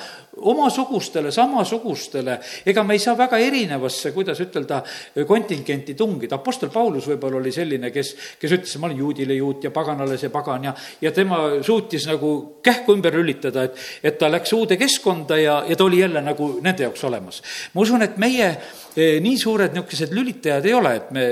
[0.50, 4.82] omasugustele, samasugustele, ega me ei saa väga erinevasse, kuidas ütelda,
[5.28, 6.40] kontingenti tungida.
[6.40, 10.34] Apostel Paulus võib-olla oli selline, kes, kes ütles, ma olen juudile juut ja paganale see
[10.34, 12.32] pagan ja, ja tema suutis nagu
[12.66, 16.56] kähku ümber lülitada, et, et ta läks uude keskkonda ja, ja ta oli jälle nagu
[16.62, 17.42] nende jaoks olemas.
[17.74, 21.28] ma usun, et meie eh, nii suured niisugused lülitajad ei ole, et me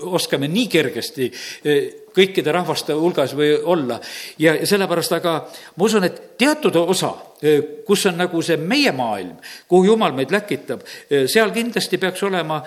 [0.00, 1.28] oskame nii kergesti
[1.64, 3.98] eh, kõikide rahvaste hulgas või olla.
[4.38, 5.34] ja sellepärast, aga
[5.76, 9.36] ma usun, et teatud osa, eh, kus on nagu see meie maailm,
[9.68, 12.62] kuhu jumal meid läkitab, eh, seal kindlasti peaks olema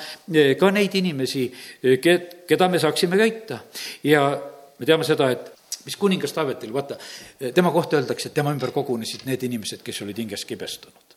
[0.59, 1.47] ka neid inimesi,
[2.47, 3.59] keda me saaksime köita.
[4.03, 4.41] ja
[4.79, 5.51] me teame seda, et
[5.85, 6.97] mis kuningas Taavetil, vaata,
[7.53, 11.08] tema kohta öeldakse, et tema ümber kogunesid need inimesed, kes olid hinges kibestunud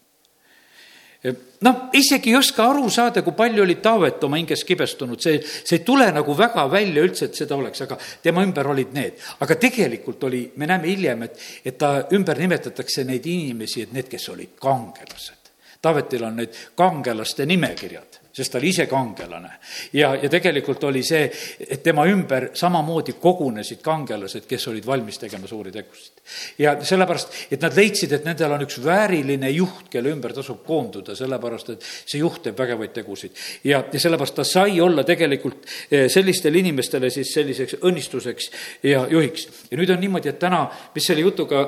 [1.22, 5.78] noh, isegi ei oska aru saada, kui palju oli Taavet oma hinges kibestunud, see, see
[5.78, 9.20] ei tule nagu väga välja üldse, et seda oleks, aga tema ümber olid need.
[9.40, 14.10] aga tegelikult oli, me näeme hiljem, et, et ta ümber nimetatakse neid inimesi, et need,
[14.10, 15.52] kes olid kangelased.
[15.82, 19.50] Taavetil on need kangelaste nimekirjad sest ta oli ise kangelane.
[19.92, 21.26] ja, ja tegelikult oli see,
[21.68, 26.22] et tema ümber samamoodi kogunesid kangelased, kes olid valmis tegema suuri tegusid.
[26.58, 31.16] ja sellepärast, et nad leidsid, et nendel on üks vääriline juht, kelle ümber tasub koonduda,
[31.18, 33.36] sellepärast et see juht teeb vägevaid tegusid.
[33.64, 38.50] ja, ja sellepärast ta sai olla tegelikult eh, sellistele inimestele siis selliseks õnnistuseks
[38.88, 39.48] ja juhiks.
[39.70, 40.64] ja nüüd on niimoodi, et täna,
[40.94, 41.66] mis selle jutuga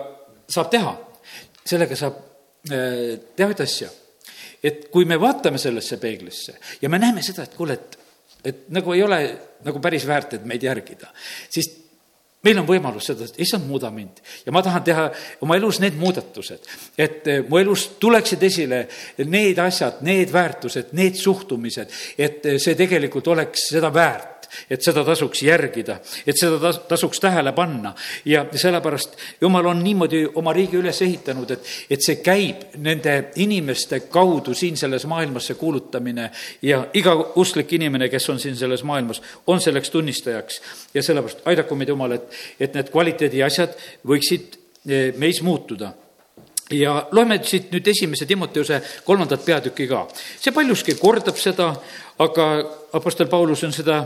[0.49, 0.97] saab teha,
[1.65, 2.17] sellega saab
[2.71, 3.93] eh, teha ühte asja
[4.65, 7.99] et kui me vaatame sellesse peeglisse ja me näeme seda, et kuule, et,
[8.45, 9.21] et nagu ei ole
[9.65, 11.11] nagu päris väärt, et meid järgida,
[11.53, 11.71] siis
[12.45, 14.21] meil on võimalus seda, et issand, muuda mind.
[14.47, 15.07] ja ma tahan teha
[15.45, 18.85] oma elus need muudatused, et eh, mu elus tuleksid esile
[19.25, 24.34] need asjad, need väärtused, need suhtumised, et eh, see tegelikult oleks seda väärt
[24.71, 27.95] et seda tasuks järgida, et seda tasuks tähele panna.
[28.25, 34.01] ja sellepärast jumal on niimoodi oma riigi üles ehitanud, et, et see käib nende inimeste
[34.11, 36.31] kaudu siin selles maailmas, see kuulutamine
[36.63, 40.61] ja iga usklik inimene, kes on siin selles maailmas, on selleks tunnistajaks.
[40.95, 44.57] ja sellepärast aidaku meid Jumal, et, et need kvaliteedi asjad võiksid
[44.89, 45.93] eh, meis muutuda
[46.71, 50.07] ja loeme siit nüüd esimese Timoteuse kolmandat peatükki ka.
[50.41, 51.75] see paljuski kordab seda,
[52.19, 52.47] aga
[52.93, 54.05] Apostel Paulus on seda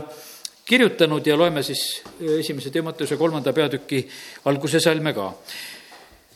[0.69, 2.03] kirjutanud ja loeme siis
[2.39, 4.03] esimese Timoteuse kolmanda peatüki
[4.45, 5.31] alguse salme ka.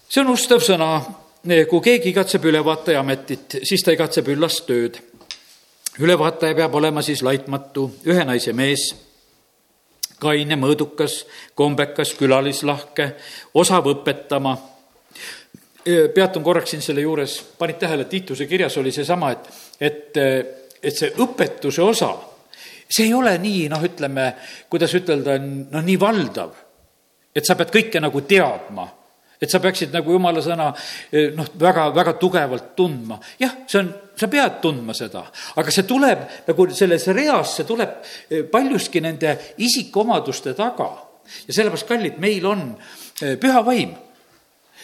[0.10, 0.90] see on ustav sõna,
[1.70, 4.98] kui keegi igatseb ülevaataja ametit, siis ta igatseb üllast tööd.
[6.00, 8.90] ülevaataja peab olema siis laitmatu, ühe naise mees,
[10.20, 13.12] kaine, mõõdukas, kombekas, külalislahke,
[13.54, 14.58] osav õpetama
[16.16, 19.50] peatun korraks siin selle juures, panid tähele, Tiituse kirjas oli seesama, et,
[19.82, 20.22] et,
[20.82, 22.14] et see õpetuse osa
[22.88, 24.28] see ei ole nii, noh, ütleme,
[24.70, 26.52] kuidas ütelda, noh, nii valdav,
[27.34, 28.90] et sa pead kõike nagu teadma
[29.44, 30.70] et sa peaksid nagu jumala sõna
[31.36, 33.20] noh, väga, väga tugevalt tundma.
[33.42, 35.26] jah, see on, sa pead tundma seda,
[35.60, 37.98] aga see tuleb nagu selles reas, see tuleb
[38.30, 40.90] eh, paljuski nende isikuomaduste taga.
[41.48, 43.94] ja sellepärast, kallid, meil on eh, püha vaim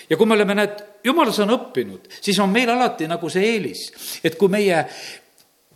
[0.10, 3.86] ja kui me oleme, näed, jumala sõna õppinud, siis on meil alati nagu see eelis,
[4.26, 4.84] et kui meie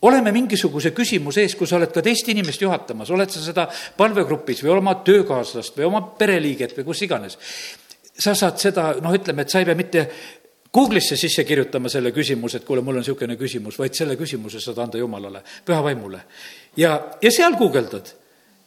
[0.04, 4.64] oleme mingisuguse küsimuse ees, kui sa oled ka teist inimest juhatamas, oled sa seda palvegrupis
[4.66, 7.38] või oma töökaaslast või oma pereliiget või kus iganes,
[8.14, 10.08] sa saad seda, noh, ütleme, et sa ei pea mitte
[10.74, 14.82] Google'isse sisse kirjutama selle küsimuse, et kuule, mul on niisugune küsimus, vaid selle küsimuse saad
[14.82, 16.24] anda Jumalale, püha vaimule.
[16.78, 18.10] ja, ja seal guugeldad.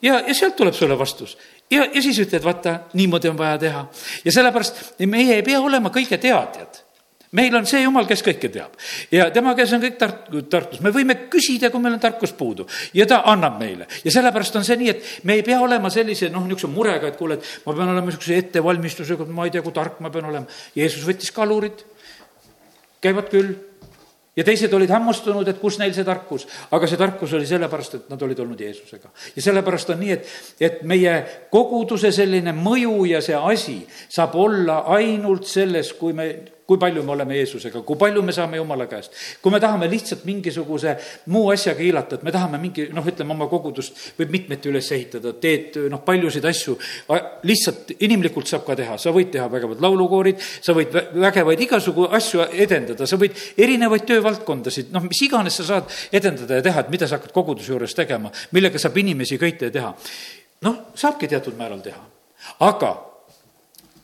[0.03, 1.38] Ja, ja sealt tuleb sulle vastus.
[1.70, 3.87] Ja, ja siis ütled, vaata, niimoodi on vaja teha.
[4.25, 6.86] ja sellepärast meie ei pea olema kõige teadjad
[7.33, 8.77] meil on see jumal, kes kõike teab
[9.15, 12.67] ja tema käes on kõik tart-, tarkus, me võime küsida, kui meil on tarkust puudu
[12.95, 13.89] ja ta annab meile.
[14.05, 17.19] ja sellepärast on see nii, et me ei pea olema sellise noh, niisuguse murega, et
[17.19, 20.47] kuule, et ma pean olema niisuguse ettevalmistusega, ma ei tea, kui tark ma pean olema.
[20.77, 21.83] Jeesus võttis kalurid,
[23.03, 23.55] käivad küll
[24.37, 26.45] ja teised olid hämmastunud, et kus neil see tarkus,
[26.77, 29.09] aga see tarkus oli sellepärast, et nad olid olnud Jeesusega.
[29.37, 31.15] ja sellepärast on nii, et, et meie
[31.53, 36.29] koguduse selline mõju ja see asi saab olla ainult selles, kui me
[36.66, 39.12] kui palju me oleme Jeesusega, kui palju me saame Jumala käest.
[39.42, 40.96] kui me tahame lihtsalt mingisuguse
[41.33, 45.33] muu asjaga hiilata, et me tahame mingi noh, ütleme oma kogudust võib mitmeti üles ehitada,
[45.40, 46.76] teed noh, paljusid asju
[47.46, 52.48] lihtsalt inimlikult saab ka teha, sa võid teha vägevad laulukoorid, sa võid vägevaid igasugu asju
[52.50, 57.07] edendada, sa võid erinevaid töövaldkondasid, noh, mis iganes sa saad edendada ja teha, et mida
[57.07, 59.94] sa hakkad koguduse juures tegema, millega saab inimesi köita ja teha.
[60.66, 62.00] noh, saabki teatud määral teha,
[62.66, 62.96] aga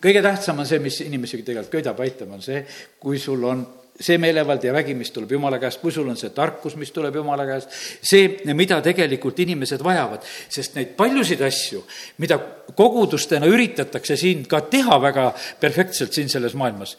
[0.02, 2.64] kõige tähtsam on see, mis inimesi tegelikult köidab aitama, on see,
[3.00, 3.62] kui sul on
[4.02, 7.16] see meelevald ja vägi, mis tuleb Jumala käest, kui sul on see tarkus, mis tuleb
[7.20, 11.82] Jumala käest, see, mida tegelikult inimesed vajavad, sest neid paljusid asju,
[12.24, 12.38] mida
[12.76, 16.96] kogudustena üritatakse siin ka teha väga perfektselt siin selles maailmas,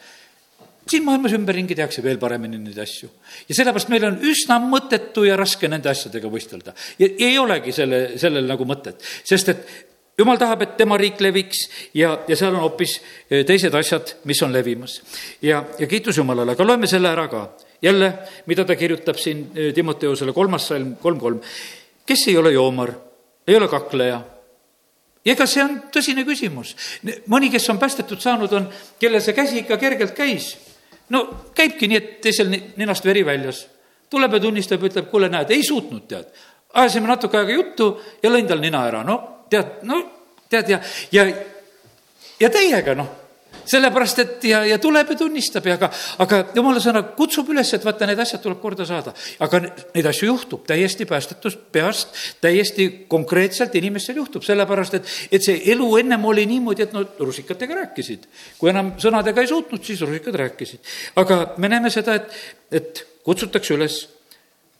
[0.88, 3.08] siin maailmas ümberringi tehakse veel paremini neid asju.
[3.48, 6.76] ja sellepärast meil on üsna mõttetu ja raske nende asjadega võistelda.
[6.98, 9.66] ja ei olegi selle, sellel nagu mõtet, sest et
[10.18, 12.98] jumal tahab, et tema riik leviks ja, ja seal on hoopis
[13.28, 15.00] eh, teised asjad, mis on levimas.
[15.42, 17.48] ja, ja kiitus Jumalale, aga loeme selle ära ka.
[17.82, 18.12] jälle,
[18.46, 21.40] mida ta kirjutab siin eh, Timoteusele, kolmas salm, kolm, kolm.
[22.06, 22.94] kes ei ole joomar,
[23.46, 24.22] ei ole kakleja
[25.24, 26.74] ja ega see on tõsine küsimus.
[27.26, 28.68] mõni, kes on päästetud saanud, on,
[29.00, 30.56] kellel see käsi ikka kergelt käis.
[31.08, 33.66] no käibki nii, et teisel ninast veri väljas.
[34.10, 36.30] tuleb ja tunnistab, ütleb, kuule, näed, ei suutnud, tead.
[36.72, 40.00] ajasime natuke aega juttu ja lõin tal nina ära, no tead, no
[40.50, 40.80] tead ja,
[41.14, 41.28] ja,
[42.40, 43.20] ja täiega noh
[43.64, 45.88] sellepärast, et ja, ja tuleb ja tunnistab ja aga,
[46.22, 49.14] aga jumala sõna kutsub üles, et vaata, need asjad tuleb korda saada.
[49.44, 52.14] aga neid asju juhtub täiesti päästetust peast,
[52.44, 57.80] täiesti konkreetselt inimestel juhtub, sellepärast et, et see elu ennem oli niimoodi, et no rusikatega
[57.82, 58.28] rääkisid.
[58.58, 60.94] kui enam sõnadega ei suutnud, siis rusikad rääkisid.
[61.16, 62.32] aga me näeme seda, et,
[62.72, 64.02] et kutsutakse üles,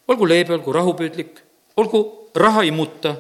[0.09, 1.41] olgu leebe, olgu rahupüüdlik,
[1.81, 2.05] olgu
[2.37, 3.17] raha ei muuta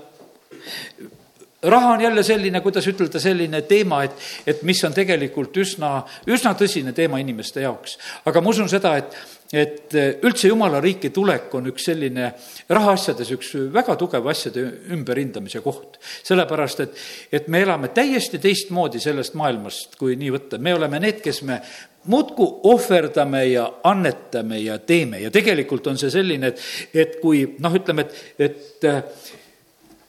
[1.65, 5.95] raha on jälle selline, kuidas ütelda, selline teema, et, et mis on tegelikult üsna,
[6.31, 7.99] üsna tõsine teema inimeste jaoks.
[8.25, 9.17] aga ma usun seda, et,
[9.53, 9.97] et
[10.27, 12.33] üldse jumala riiki tulek on üks selline
[12.69, 15.99] rahaasjades üks väga tugev asjade ümberhindamise koht.
[16.23, 21.23] sellepärast, et, et me elame täiesti teistmoodi sellest maailmast, kui nii võtta, me oleme need,
[21.25, 21.61] kes me
[22.05, 26.61] muudkui ohverdame ja annetame ja teeme ja tegelikult on see selline, et,
[26.95, 29.44] et kui noh, ütleme, et, et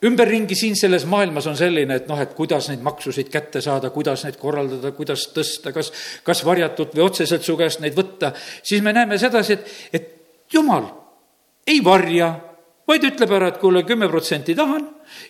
[0.05, 4.25] ümberringi siin selles maailmas on selline, et noh, et kuidas neid maksusid kätte saada, kuidas
[4.25, 5.91] neid korraldada, kuidas tõsta, kas,
[6.25, 10.89] kas varjatult või otseselt su käest neid võtta, siis me näeme sedasi, et, et jumal
[11.67, 12.33] ei varja,
[12.85, 14.83] vaid ütleb ära, et kuule, kümme protsenti tahan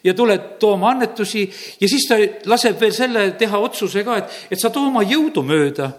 [0.04, 1.46] ja tuled tooma annetusi
[1.80, 2.18] ja siis ta
[2.52, 5.92] laseb veel selle teha otsuse ka, et, et sa too oma jõudu mööda.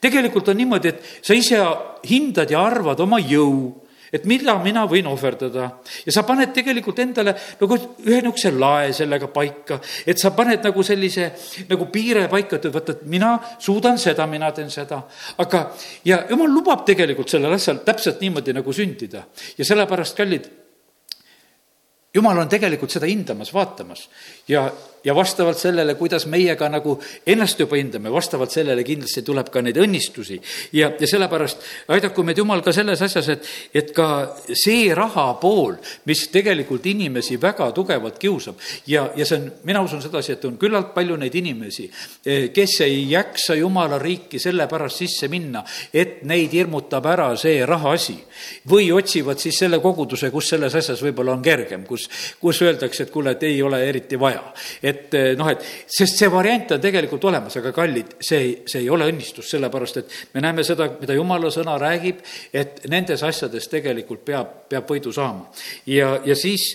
[0.00, 1.60] tegelikult on niimoodi, et sa ise
[2.08, 3.83] hindad ja arvad oma jõu
[4.14, 5.68] et mida mina võin ohverdada.
[6.06, 10.82] ja sa paned tegelikult endale nagu ühe niisuguse lae sellega paika, et sa paned nagu
[10.86, 11.30] sellise
[11.68, 15.02] nagu piire paika, et vaata, et mina suudan seda, mina teen seda.
[15.38, 15.64] aga,
[16.04, 19.24] ja jumal lubab tegelikult sellel asjal täpselt niimoodi nagu sündida
[19.58, 20.48] ja sellepärast, kallid,
[22.14, 24.08] jumal on tegelikult seda hindamas, vaatamas
[24.48, 24.68] ja
[25.04, 29.62] ja vastavalt sellele, kuidas meie ka nagu ennast juba hindame, vastavalt sellele kindlasti tuleb ka
[29.62, 30.40] neid õnnistusi.
[30.72, 34.08] ja, ja sellepärast aidaku meid Jumal ka selles asjas, et, et ka
[34.52, 35.76] see raha pool,
[36.08, 40.56] mis tegelikult inimesi väga tugevalt kiusab ja, ja see on, mina usun sedasi, et on
[40.60, 41.88] küllalt palju neid inimesi,
[42.26, 48.16] eh, kes ei jaksa Jumala riiki sellepärast sisse minna, et neid hirmutab ära see rahaasi.
[48.70, 52.08] või otsivad siis selle koguduse, kus selles asjas võib-olla on kergem, kus,
[52.40, 54.42] kus öeldakse, et kuule, et ei ole eriti vaja.
[54.82, 55.64] et et eh, noh, et
[55.98, 60.00] sest see variant on tegelikult olemas, aga kallid, see ei, see ei ole õnnistus, sellepärast
[60.00, 62.22] et me näeme seda, mida jumala sõna räägib,
[62.54, 65.50] et nendes asjades tegelikult peab, peab võidu saama.
[65.90, 66.72] ja, ja siis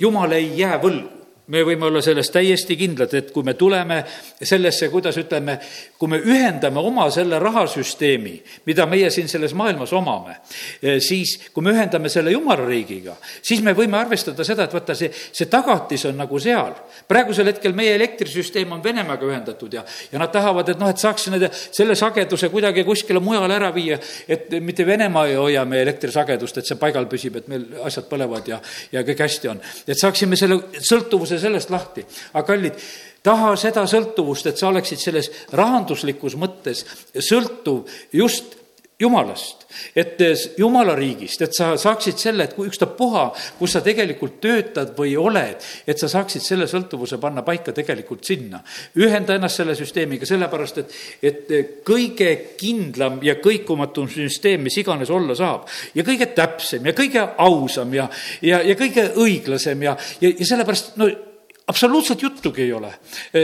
[0.00, 1.19] jumal ei jää võlgu
[1.50, 4.00] me võime olla selles täiesti kindlad, et kui me tuleme
[4.42, 5.56] sellesse, kuidas ütleme,
[5.98, 8.34] kui me ühendame oma selle rahasüsteemi,
[8.66, 10.38] mida meie siin selles maailmas omame,
[11.02, 15.10] siis kui me ühendame selle jumala riigiga, siis me võime arvestada seda, et vaata, see,
[15.10, 16.76] see tagatis on nagu seal.
[17.08, 21.28] praegusel hetkel meie elektrisüsteem on Venemaaga ühendatud ja, ja nad tahavad, et noh, et saaks
[21.32, 26.62] nende, selle sageduse kuidagi kuskile mujale ära viia, et mitte Venemaa ei hoia meie elektrisagedust,
[26.62, 28.60] et see paigal püsib, et meil asjad põlevad ja,
[28.92, 29.60] ja kõik hästi on.
[29.86, 32.04] et saaksime selle sõltuvuse sellest lahti.
[32.32, 32.78] aga kallid,
[33.22, 36.86] taha seda sõltuvust, et sa oleksid selles rahanduslikus mõttes
[37.18, 38.60] sõltuv just
[39.00, 39.64] jumalast,
[39.96, 40.18] et
[40.58, 43.22] jumala riigist, et sa saaksid selle, et kui ükstapuha,
[43.56, 48.60] kus sa tegelikult töötad või oled, et sa saaksid selle sõltuvuse panna paika tegelikult sinna.
[48.96, 51.54] ühenda ennast selle süsteemiga, sellepärast et, et
[51.86, 52.28] kõige
[52.60, 58.08] kindlam ja kõikumatum süsteem, mis iganes olla saab ja kõige täpsem ja kõige ausam ja,
[58.42, 61.08] ja, ja kõige õiglasem ja, ja, ja sellepärast no
[61.70, 62.92] absoluutselt juttugi ei ole.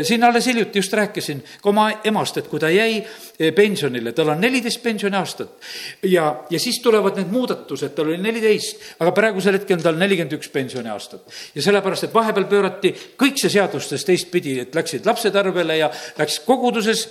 [0.02, 4.32] siin alles hiljuti just rääkisin ka oma emast, et kui ta jäi eh, pensionile, tal
[4.34, 5.68] on neliteist pensioniaastat
[6.10, 10.38] ja, ja siis tulevad need muudatused, tal oli neliteist, aga praegusel hetkel on tal nelikümmend
[10.38, 11.36] üks pensioniaastat.
[11.54, 16.40] ja sellepärast, et vahepeal pöörati kõik see seadustes teistpidi, et läksid lapsed arvele ja läks
[16.46, 17.06] koguduses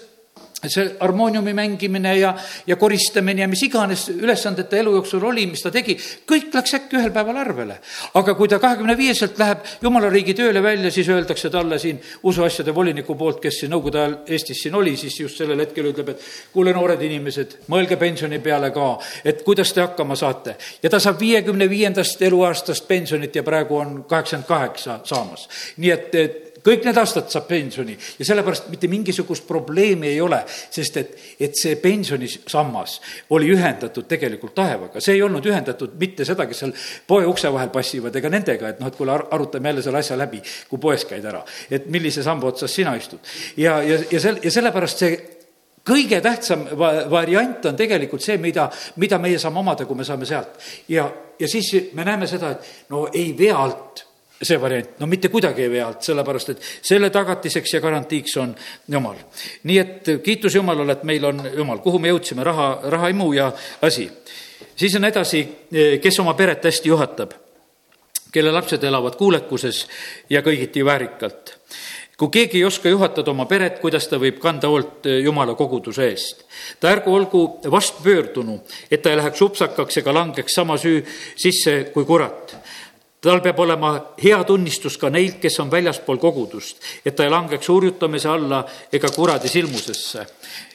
[0.63, 2.36] see harmooniumi mängimine ja,
[2.68, 6.78] ja koristamine ja mis iganes ülesanded ta elu jooksul oli, mis ta tegi, kõik läks
[6.80, 7.78] äkki ühel päeval arvele.
[8.13, 12.76] aga kui ta kahekümne viieselt läheb jumala riigi tööle välja, siis öeldakse talle siin usuasjade
[12.76, 16.24] voliniku poolt, kes siin Nõukogude ajal Eestis siin oli, siis just sellel hetkel ütleb, et
[16.54, 18.88] kuule, noored inimesed, mõelge pensioni peale ka,
[19.26, 20.56] et kuidas te hakkama saate.
[20.84, 25.50] ja ta saab viiekümne viiendast eluaastast pensionit ja praegu on kaheksakümmend kaheksa saamas.
[25.78, 30.41] nii et, et kõik need aastad saab pensioni ja sellepärast mitte mingisugust probleemi ei ole,
[30.47, 32.97] sest et, et see pensionisammas
[33.36, 36.73] oli ühendatud tegelikult taevaga, see ei olnud ühendatud mitte seda, kes seal
[37.08, 40.41] poe ukse vahel passivad, ega nendega, et noh, et kuule, arutame jälle selle asja läbi,
[40.69, 43.19] kui poes käid ära, et millise samba otsas sina istud.
[43.58, 45.15] ja, ja, ja sel-, ja sellepärast see
[45.86, 48.69] kõige tähtsam va-, variant on tegelikult see, mida,
[49.01, 50.58] mida meie saame omada, kui me saame sealt.
[50.89, 51.06] ja,
[51.39, 54.06] ja siis me näeme seda, et no ei vea alt
[54.41, 58.56] see variant, no mitte kuidagi ei vea alt, sellepärast et selle tagatiseks ja garantiiks on
[58.91, 59.17] Jumal.
[59.63, 64.10] nii et kiitus Jumalale, et meil on Jumal, kuhu me jõudsime, raha, rahaimu ja asi.
[64.76, 65.48] siis on edasi,
[66.02, 67.32] kes oma peret hästi juhatab,
[68.32, 69.86] kelle lapsed elavad kuulekuses
[70.30, 71.56] ja kõigiti väärikalt
[72.17, 76.45] kui keegi ei oska juhatada oma peret, kuidas ta võib kanda hoolt Jumala koguduse eest?
[76.80, 78.60] ta ärgu olgu vastpöördunu,
[78.91, 81.04] et ta ei läheks upsakaks ega langeks sama süü
[81.36, 82.56] sisse kui kurat
[83.26, 87.70] tal peab olema hea tunnistus ka neilt, kes on väljaspool kogudust, et ta ei langeks
[87.70, 88.62] hurjutamise alla
[88.94, 90.26] ega kuradi silmusesse.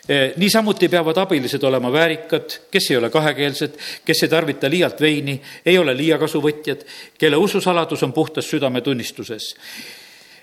[0.09, 5.37] E, niisamuti peavad abilised olema väärikad, kes ei ole kahekeelsed, kes ei tarvita liialt veini,
[5.67, 6.85] ei ole liiakasuvõtjad,
[7.19, 9.55] kelle ususaladus on puhtas südametunnistuses.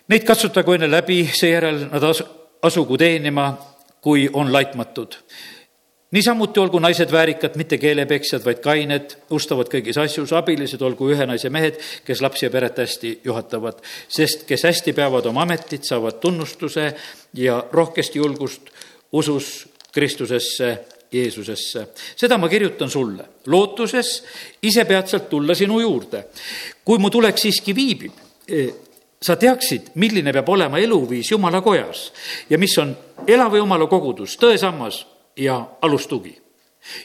[0.07, 2.23] Neid katsutagu enne läbi, seejärel nad asu,
[2.63, 3.51] asugu teenima,
[4.01, 5.19] kui on laitmatud
[6.11, 11.51] niisamuti olgu naised väärikad, mitte keelepeksjad, vaid kained, ustavad kõigis asjus, abilised olgu ühe naise
[11.53, 13.81] mehed, kes lapsi ja peret hästi juhatavad.
[14.07, 16.93] sest kes hästi peavad oma ametit, saavad tunnustuse
[17.33, 18.69] ja rohkest julgust
[19.11, 20.77] usus Kristusesse,
[21.11, 21.87] Jeesusesse.
[22.15, 24.23] seda ma kirjutan sulle, lootuses
[24.61, 26.23] ise peatselt tulla sinu juurde.
[26.85, 28.11] kui mu tulek siiski viibib,
[28.47, 28.73] eh,
[29.21, 32.13] sa teaksid, milline peab olema eluviis Jumala kojas
[32.49, 35.05] ja mis on elava Jumala kogudus, tõesammas
[35.37, 36.35] ja alustugi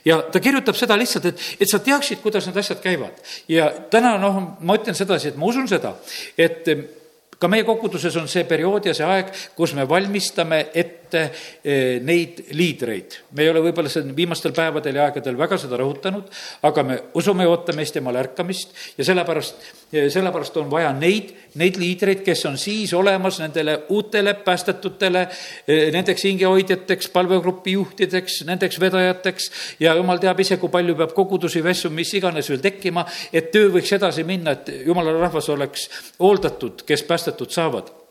[0.05, 3.19] ja ta kirjutab seda lihtsalt, et, et sa teaksid, kuidas need asjad käivad.
[3.49, 5.97] ja täna noh, ma ütlen sedasi, et ma usun seda,
[6.39, 6.69] et
[7.43, 12.45] ka meie koguduses on see periood ja see aeg, kus me valmistame ette eh, neid
[12.57, 13.19] liidreid.
[13.33, 16.29] me ei ole võib-olla siin viimastel päevadel ja aegadel väga seda rõhutanud,
[16.63, 21.77] aga me usume ja ootame Eesti Jumala ärkamist ja sellepärast sellepärast on vaja neid, neid
[21.77, 25.27] liidreid, kes on siis olemas nendele uutele päästetutele,
[25.69, 31.65] eh, nendeks hingehoidjateks, palvegrupi juhtideks, nendeks vedajateks ja jumal teab ise, kui palju peab kogudusi,
[31.65, 35.89] vessu, mis iganes veel tekkima, et töö võiks edasi minna, et jumala rahvas oleks
[36.21, 38.02] hooldatud, kes päästetud saavad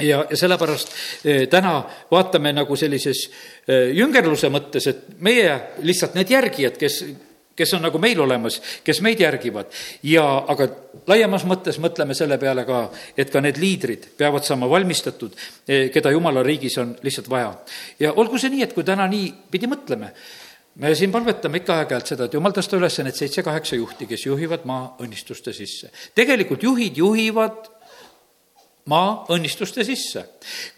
[0.00, 3.26] ja, ja sellepärast eh, täna vaatame nagu sellises
[3.66, 7.02] eh, jüngerluse mõttes, et meie lihtsalt need järgijad, kes
[7.60, 9.68] kes on nagu meil olemas, kes meid järgivad.
[10.08, 10.68] ja, aga
[11.10, 12.86] laiemas mõttes mõtleme selle peale ka,
[13.16, 15.36] et ka need liidrid peavad saama valmistatud,
[15.68, 17.52] eh, keda jumala riigis on lihtsalt vaja.
[18.00, 20.12] ja olgu see nii, et kui täna niipidi mõtleme,
[20.80, 24.64] me siin palvetame ikka aeg-ajalt seda, et jumal tõsta üles need seitse-kaheksa juhti, kes juhivad
[24.64, 25.90] maa õnnistuste sisse.
[26.14, 27.68] tegelikult juhid juhivad
[28.86, 30.24] maa õnnistuste sisse.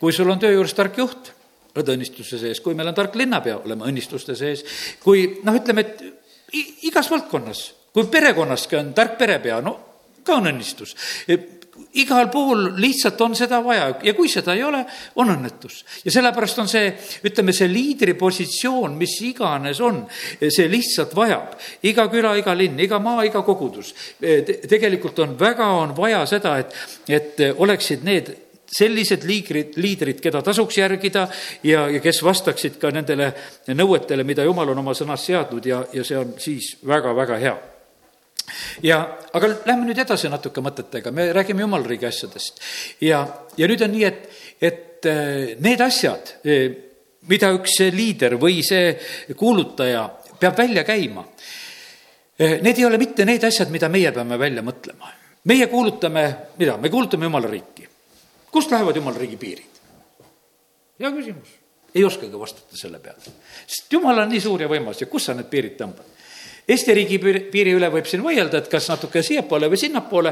[0.01, 1.33] kui sul on töö juures tark juht,
[1.77, 4.65] oled õnnistuse sees, kui meil on tark linnapea, oleme õnnistuste sees,
[5.03, 6.03] kui noh, ütleme, et
[6.89, 7.63] igas valdkonnas,
[7.93, 9.79] kui perekonnaski on tark perepea, no
[10.23, 10.95] ka on õnnistus.
[11.97, 14.83] Igal pool lihtsalt on seda vaja ja kui seda ei ole,
[15.21, 15.83] on õnnetus.
[16.05, 16.93] ja sellepärast on see,
[17.25, 20.03] ütleme, see liidri positsioon, mis iganes on,
[20.43, 21.57] see lihtsalt vajab.
[21.89, 24.61] iga küla, iga linn, iga maa, iga kogudus te.
[24.69, 26.77] tegelikult on väga, on vaja seda, et,
[27.09, 28.33] et oleksid need
[28.73, 31.27] sellised liigrid, liidrid, keda tasuks järgida
[31.65, 33.33] ja, ja kes vastaksid ka nendele
[33.73, 37.59] nõuetele, mida jumal on oma sõnas seadnud ja, ja see on siis väga-väga hea
[38.83, 39.01] ja,
[39.33, 42.61] aga lähme nüüd edasi natuke mõtetega, me räägime jumalriigi asjadest.
[43.01, 43.23] ja,
[43.57, 44.29] ja nüüd on nii, et,
[44.61, 46.67] et äh, need asjad, äh,
[47.31, 48.93] mida üks liider või see
[49.39, 50.07] kuulutaja
[50.41, 55.13] peab välja käima, äh, need ei ole mitte need asjad, mida meie peame välja mõtlema.
[55.45, 57.89] meie kuulutame, mida, me kuulutame jumala riiki.
[58.51, 59.83] kust lähevad jumala riigi piirid?
[61.01, 61.63] hea küsimus
[61.95, 63.21] ei oskagi vastata selle peale.
[63.67, 66.12] sest jumal on nii suur ja võimas ja kus sa need piirid tõmbad?
[66.63, 70.31] Eesti riigi piiri üle võib siin vaielda, et kas natuke siiapoole või sinnapoole,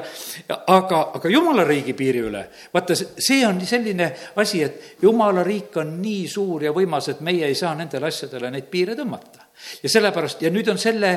[0.70, 4.06] aga, aga jumala riigi piiri üle, vaata, see on selline
[4.38, 8.52] asi, et jumala riik on nii suur ja võimas, et meie ei saa nendele asjadele
[8.54, 9.48] neid piire tõmmata.
[9.82, 11.10] ja sellepärast, ja nüüd on selle,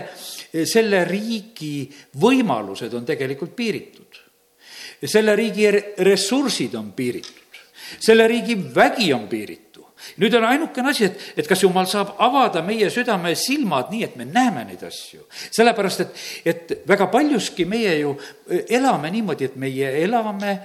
[0.66, 1.86] selle riigi
[2.20, 4.18] võimalused on tegelikult piiritud.
[5.05, 5.70] selle riigi
[6.09, 7.61] ressursid on piiritud,
[7.99, 9.72] selle riigi vägi on piiritud
[10.22, 14.16] nüüd on ainukene asi, et, et kas jumal saab avada meie südame silmad nii, et
[14.20, 15.26] me näeme neid asju.
[15.51, 18.16] sellepärast, et, et väga paljuski meie ju
[18.68, 20.58] elame niimoodi, et meie elame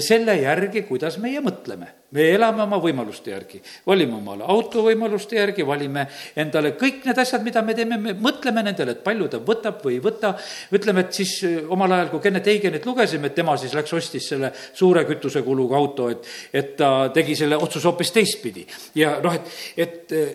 [0.00, 2.01] selle järgi, kuidas meie mõtleme.
[2.12, 6.06] Me elame oma võimaluste järgi, valime omale auto võimaluste järgi, valime
[6.36, 9.96] endale kõik need asjad, mida me teeme, me mõtleme nendele, et palju ta võtab või
[9.96, 10.34] ei võta.
[10.72, 14.28] ütleme, et siis äh, omal ajal, kui Kennet Eigenit lugesime, et tema siis läks, ostis
[14.34, 18.66] selle suure kütusekuluga auto, et, et ta tegi selle otsuse hoopis teistpidi.
[18.94, 20.32] ja noh, et, et äh,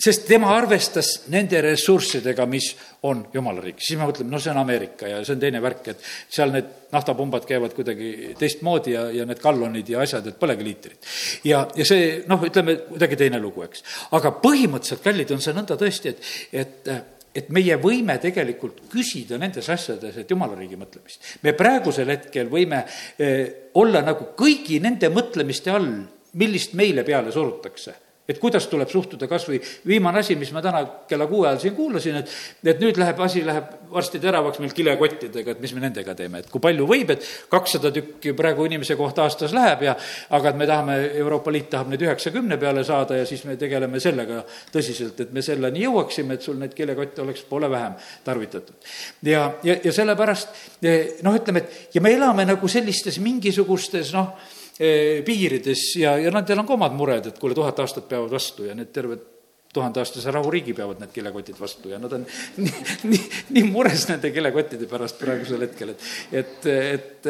[0.00, 2.72] sest tema arvestas nende ressurssidega, mis
[3.06, 5.90] on jumala riik, siis me mõtleme, no see on Ameerika ja see on teine värk,
[5.92, 6.02] et
[6.34, 11.10] seal need naftapumbad käivad kuidagi teistmoodi ja, ja need gallonid ja asjad, et polegi liitrit.
[11.46, 13.84] ja, ja see noh, ütleme kuidagi teine lugu, eks.
[14.18, 16.94] aga põhimõtteliselt, kallid, on see nõnda tõesti, et, et
[17.34, 21.32] et meie võime tegelikult küsida nendes asjades, et jumala riigi mõtlemist.
[21.42, 22.84] me praegusel hetkel võime
[23.18, 25.90] eh, olla nagu kõigi nende mõtlemiste all,
[26.38, 30.80] millist meile peale surutakse et kuidas tuleb suhtuda kas või viimane asi, mis ma täna
[31.08, 32.30] kella kuue ajal siin kuulasin, et,
[32.64, 36.48] et nüüd läheb, asi läheb varsti teravaks meil kilekottidega, et mis me nendega teeme, et
[36.50, 39.96] kui palju võib, et kakssada tükki praegu inimese kohta aastas läheb ja
[40.38, 44.00] aga et me tahame, Euroopa Liit tahab neid üheksakümne peale saada ja siis me tegeleme
[44.00, 44.40] sellega
[44.72, 48.74] tõsiselt, et me selleni jõuaksime, et sul neid kilekotte oleks poole vähem tarvitatud.
[49.22, 50.80] ja, ja, ja sellepärast
[51.22, 54.32] noh, ütleme, et ja me elame nagu sellistes mingisugustes noh,
[54.78, 58.74] piirides ja, ja nendel on ka omad mured, et kuule, tuhat aastat peavad vastu ja
[58.74, 59.30] need terved
[59.74, 62.26] tuhandeaastase rahuriigi peavad need kilekotid vastu ja nad on
[62.64, 62.74] nii,
[63.10, 63.22] nii,
[63.56, 66.04] nii mures nende kilekottide pärast praegusel hetkel, et,
[66.42, 67.26] et, et,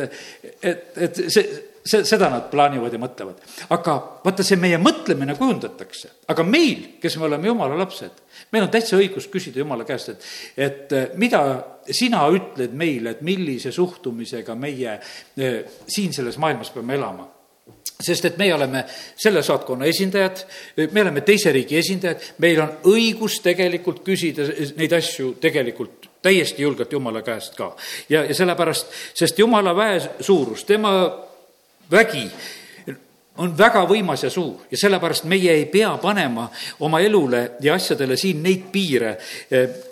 [0.63, 1.45] et, et see,
[1.81, 3.41] see, seda nad plaanivad ja mõtlevad.
[3.77, 8.73] aga vaata, see meie mõtlemine kujundatakse, aga meil, kes me oleme jumala lapsed, meil on
[8.73, 10.27] täitsa õigus küsida jumala käest, et,
[10.69, 11.45] et mida
[11.93, 17.29] sina ütled meile, et millise suhtumisega meie eh, siin selles maailmas peame elama
[18.01, 18.85] sest et meie oleme
[19.17, 20.43] selle saatkonna esindajad,
[20.91, 26.93] me oleme teise riigi esindajad, meil on õigus tegelikult küsida neid asju tegelikult täiesti julgelt
[26.93, 27.75] Jumala käest ka.
[28.09, 30.93] ja, ja sellepärast, sest Jumala väe suurus, tema
[31.91, 32.27] vägi
[33.43, 36.47] on väga võimas ja suur ja sellepärast meie ei pea panema
[36.87, 39.17] oma elule ja asjadele siin neid piire,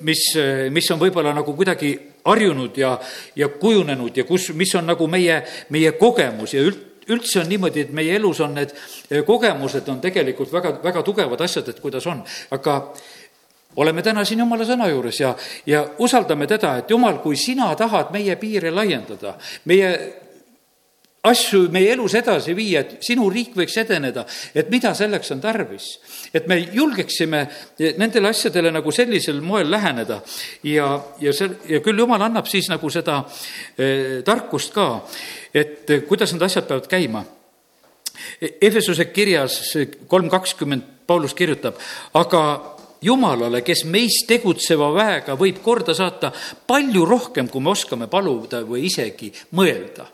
[0.07, 0.25] mis,
[0.71, 1.93] mis on võib-olla nagu kuidagi
[2.25, 2.95] harjunud ja,
[3.37, 5.43] ja kujunenud ja kus, mis on nagu meie,
[5.75, 8.75] meie kogemus ja üld, üldse on niimoodi, et meie elus on need
[9.11, 12.23] eh, kogemused on tegelikult väga, väga tugevad asjad, et kuidas on,
[12.55, 12.79] aga
[13.77, 15.35] oleme täna siin jumala sõna juures ja,
[15.67, 19.37] ja usaldame teda, et jumal, kui sina tahad meie piire laiendada,
[19.71, 19.93] meie
[21.23, 24.25] asju meie elus edasi viia, et sinu riik võiks edeneda,
[24.59, 25.85] et mida selleks on tarvis.
[26.35, 27.47] et me julgeksime
[27.99, 30.21] nendele asjadele nagu sellisel moel läheneda
[30.65, 30.89] ja,
[31.21, 33.23] ja see, ja küll jumal annab siis nagu seda
[33.79, 34.87] eh, tarkust ka,
[35.55, 37.25] et eh, kuidas need asjad peavad käima.
[38.41, 39.77] Efesuse kirjas
[40.09, 41.79] kolm kakskümmend Paulus kirjutab,
[42.15, 42.43] aga
[43.03, 46.31] Jumalale, kes meis tegutseva väega võib korda saata
[46.67, 50.07] palju rohkem, kui me oskame paluda või isegi mõelda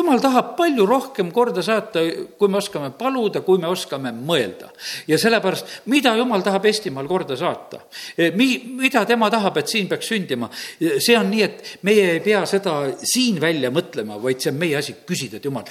[0.00, 2.02] jumal tahab palju rohkem korda saata,
[2.38, 4.70] kui me oskame paluda, kui me oskame mõelda.
[5.06, 7.84] ja sellepärast, mida jumal tahab Eestimaal korda saata?
[8.16, 10.50] E, mi-, mida tema tahab, et siin peaks sündima?
[10.80, 14.60] E, see on nii, et meie ei pea seda siin välja mõtlema, vaid see on
[14.60, 15.68] meie asi küsida, et jumal,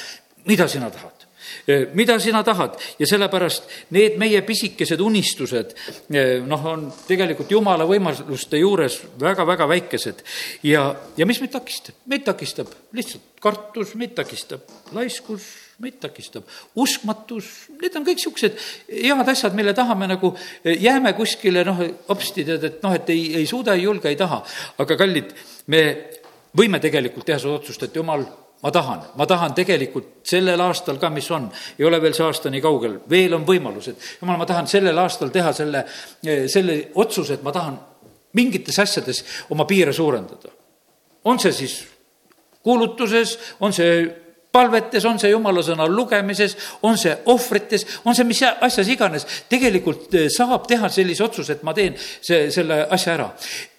[0.49, 1.18] mida sina tahad?
[1.93, 5.75] Mida sina tahad ja sellepärast need meie pisikesed unistused,
[6.47, 10.23] noh, on tegelikult jumala võimaluste juures väga-väga väikesed.
[10.63, 11.95] ja, ja mis meid takistab?
[12.09, 15.45] meid takistab lihtsalt kartus, meid takistab laiskus,
[15.79, 16.47] meid takistab
[16.79, 17.47] uskmatus,
[17.79, 18.57] need on kõik niisugused
[18.89, 20.33] head asjad, mille taha me nagu
[20.63, 21.79] jääme kuskile, noh,
[22.09, 24.41] hopsti tead, et noh, et ei, ei suuda, ei julge, ei taha.
[24.83, 25.31] aga kallid,
[25.71, 25.83] me
[26.57, 28.25] võime tegelikult teha seda otsust, et jumal
[28.63, 32.51] ma tahan, ma tahan tegelikult sellel aastal ka, mis on, ei ole veel see aasta
[32.51, 33.95] nii kaugel, veel on võimalused.
[34.21, 35.85] jumal, ma tahan sellel aastal teha selle,
[36.51, 37.79] selle otsuse, et ma tahan
[38.35, 40.51] mingites asjades oma piire suurendada.
[41.23, 41.85] on see siis
[42.63, 44.07] kuulutuses, on see
[44.51, 50.15] palvetes, on see jumala sõna lugemises, on see ohvrites, on see mis asjas iganes, tegelikult
[50.17, 53.29] eh, saab teha sellise otsuse, et ma teen see, selle asja ära.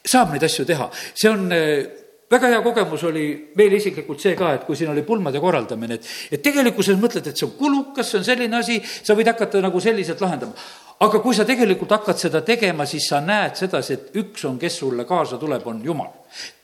[0.06, 1.99] saab neid asju teha, see on eh,
[2.30, 3.24] väga hea kogemus oli
[3.58, 7.36] meil isiklikult see ka, et kui siin oli pulmade korraldamine, et, et tegelikkuses mõtled, et
[7.36, 10.54] see on kulukas, see on selline asi, sa võid hakata nagu selliselt lahendama.
[11.00, 14.78] aga kui sa tegelikult hakkad seda tegema, siis sa näed sedasi, et üks on, kes
[14.82, 16.12] sulle kaasa tuleb, on Jumal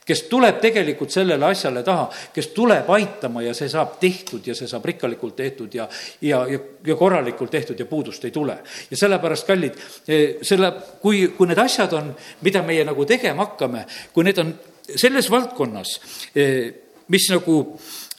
[0.06, 2.04] kes tuleb tegelikult sellele asjale taha,
[2.34, 5.88] kes tuleb aitama ja see saab tehtud ja see saab rikkalikult tehtud ja,
[6.22, 8.58] ja, ja, ja korralikult tehtud ja puudust ei tule.
[8.90, 10.70] ja sellepärast, kallid, eh, selle,
[11.02, 12.14] kui, kui need asjad on,
[12.46, 13.82] mida meie nagu tegema hakkame,
[14.14, 14.54] kui need on
[14.94, 15.94] selles valdkonnas,
[16.34, 16.72] eh,
[17.08, 17.56] mis nagu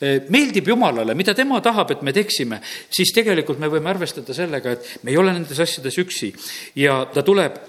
[0.02, 2.60] eh, meeldib Jumalale, mida tema tahab, et me teeksime,
[2.90, 6.34] siis tegelikult me võime arvestada sellega, et me ei ole nendes asjades üksi
[6.84, 7.60] ja ta tuleb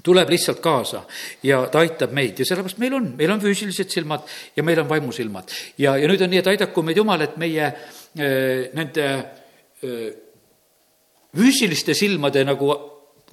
[0.00, 1.02] tuleb lihtsalt kaasa
[1.44, 4.22] ja ta aitab meid ja sellepärast meil on, meil on füüsilised silmad
[4.56, 5.52] ja meil on vaimusilmad.
[5.76, 9.10] ja, ja nüüd on nii, et aidaku meid Jumal, et meie äh, nende
[11.36, 12.72] füüsiliste silmade nagu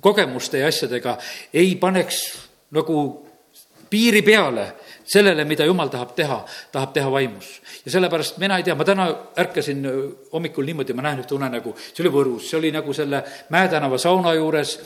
[0.02, 1.18] kogemuste ja asjadega
[1.54, 2.20] ei paneks
[2.76, 3.00] nagu
[3.90, 4.68] piiri peale
[5.08, 6.42] sellele, mida jumal tahab teha,
[6.72, 7.52] tahab teha vaimus.
[7.86, 9.08] ja sellepärast mina ei tea, ma täna
[9.40, 9.86] ärkasin
[10.34, 13.98] hommikul niimoodi, ma näen ühte unenägu, see oli Võrus, see oli nagu selle Mäe tänava
[13.98, 14.78] sauna juures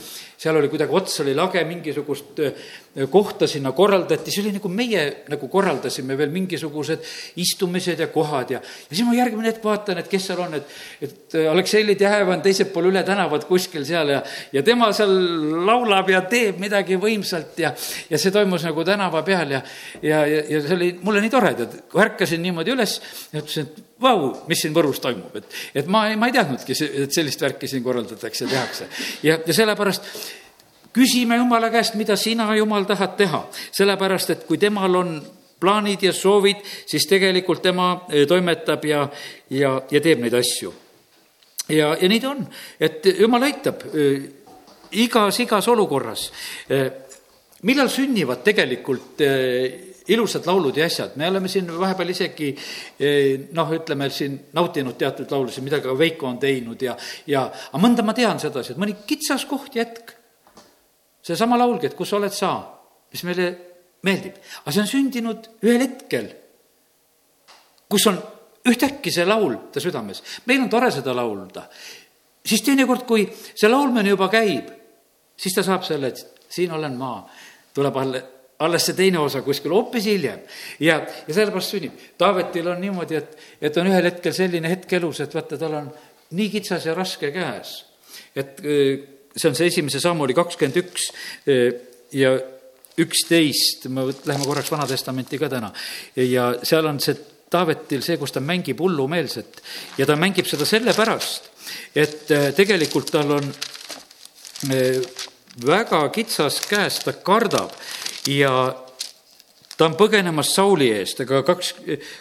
[0.42, 2.70] seal oli kuidagi ots oli lage, mingisugust äh,
[3.12, 7.06] kohta sinna korraldati, see oli nagu meie nagu korraldasime veel mingisugused
[7.40, 10.74] istumised ja kohad ja, ja siis ma järgmine hetk vaatan, et kes seal on, et,
[11.08, 14.20] et äh, Aleksei Litjajev on teisel pool üle tänavat kuskil seal ja,
[14.52, 15.14] ja tema seal
[15.68, 17.72] laulab ja teeb midagi võimsalt ja,
[18.12, 19.64] ja see toimus nagu tänava peal ja,
[20.04, 22.98] ja, ja, ja see oli mulle nii tore, tead, kui ärkasin niimoodi üles
[23.32, 25.48] ütlesin, et vau, mis siin Võrus toimub, et,
[25.80, 26.76] et ma, ma ei teadnudki,
[27.06, 28.92] et sellist värki siin korraldatakse, tehakse.
[29.24, 30.12] ja, ja sellepärast
[30.94, 35.16] küsime Jumala käest, mida sina, Jumal, tahad teha, sellepärast et kui temal on
[35.62, 39.06] plaanid ja soovid, siis tegelikult tema eh, toimetab ja,
[39.54, 40.74] ja, ja teeb neid asju.
[41.70, 42.44] ja, ja nii ta on,
[42.80, 44.28] et Jumal aitab eh,
[45.06, 46.28] igas, igas olukorras.
[46.70, 46.88] Eh,
[47.62, 49.22] millal sünnivad tegelikult
[50.12, 52.48] ilusad laulud ja asjad, me oleme siin vahepeal isegi
[53.54, 56.96] noh, ütleme siin nautinud teatud laulusid, mida ka Veiko on teinud ja,
[57.30, 60.16] ja aga mõnda ma tean sedasi, et mõni kitsaskoht ja hetk,
[61.24, 62.54] seesama laulgi, et kus oled sa,
[63.12, 63.48] mis meile
[64.08, 66.28] meeldib, aga see on sündinud ühel hetkel,
[67.92, 68.20] kus on
[68.68, 71.68] ühtäkki see laul ta südames, meil on tore seda laulda,
[72.46, 74.70] siis teinekord, kui see laulmine juba käib,
[75.38, 77.16] siis ta saab selle, et siin olen ma,
[77.74, 78.28] tuleb alle
[78.62, 80.44] alles see teine osa kuskil hoopis hiljem.
[80.80, 81.96] ja, ja sellepärast sünnib.
[82.18, 85.88] Taavetil on niimoodi, et, et on ühel hetkel selline hetk elus, et vaata, tal on
[86.38, 87.74] nii kitsas ja raske käes.
[88.36, 88.62] et
[89.36, 91.10] see on see esimese samm oli kakskümmend üks
[91.48, 91.74] äh,
[92.12, 92.36] ja
[93.02, 95.72] üksteist, me läheme korraks Vana Testamenti ka täna,
[96.16, 97.18] ja seal on see
[97.52, 99.58] Taavetil see, kus ta mängib hullumeelset.
[100.00, 101.50] Ja ta mängib seda sellepärast,
[102.00, 103.50] et äh, tegelikult tal on
[105.66, 107.74] väga kitsas käes, ta kardab.
[108.30, 108.72] Ja
[109.78, 111.74] ta on põgenemas Sauli eest, aga kaks,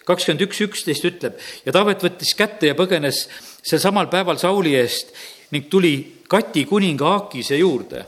[0.08, 1.38] kakskümmend üks, üksteist ütleb.
[1.66, 3.26] Ja Taavet võttis kätte ja põgenes
[3.62, 5.14] sel samal päeval Sauli eest
[5.50, 8.04] ning tuli Kati kuninga Aakise juurde.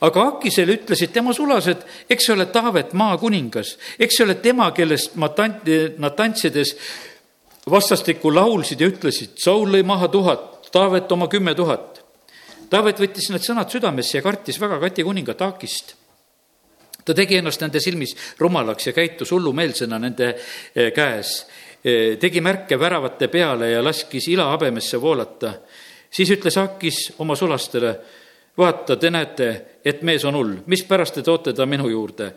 [0.00, 1.80] aga Aakisele ütlesid tema sulased,
[2.10, 6.74] eks see ole Taavet maakuningas, eks see ole tema, kellest ma tant-, nad tantsides
[7.70, 12.02] vastastikku laulsid ja ütlesid, Saul lõi maha tuhat, Taavet oma kümme tuhat.
[12.70, 15.94] Taavet võttis need sõnad südamesse ja kartis väga Kati kuningat Aakist
[17.04, 21.36] ta tegi ennast nende silmis rumalaks ja käitus hullumeelsena nende eh, käes.
[21.84, 25.52] Eh, tegi märke väravate peale ja laskis ila habemesse voolata.
[26.14, 27.94] Siis ütles Akis oma sulastele,
[28.58, 29.48] vaata, te näete,
[29.84, 32.32] et mees on hull, mispärast te toote ta minu juurde?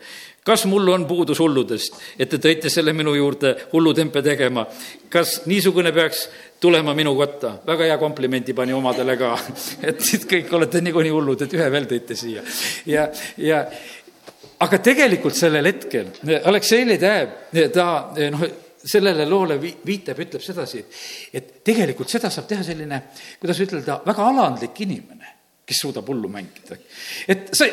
[0.48, 4.66] kas mul on puudus hulludest, et te tõite selle minu juurde hullutempe tegema?
[5.12, 6.26] kas niisugune peaks
[6.60, 7.58] tulema minu kotta?
[7.66, 9.36] väga hea komplimendi pani omadele ka,
[9.88, 10.02] et
[10.32, 12.42] kõik olete niikuinii hullud, et ühe veel tõite siia.
[12.86, 13.64] ja, ja
[14.64, 16.10] aga tegelikult sellel hetkel
[16.44, 17.36] Aleksei Ledev,
[17.74, 17.90] ta
[18.32, 18.48] noh,
[18.84, 20.84] sellele loole vi-, viitab, ütleb sedasi,
[21.32, 23.02] et tegelikult seda saab teha selline,
[23.40, 25.34] kuidas ütelda, väga alandlik inimene
[25.68, 26.78] kes suudab hullu mängida.
[27.28, 27.66] et sa,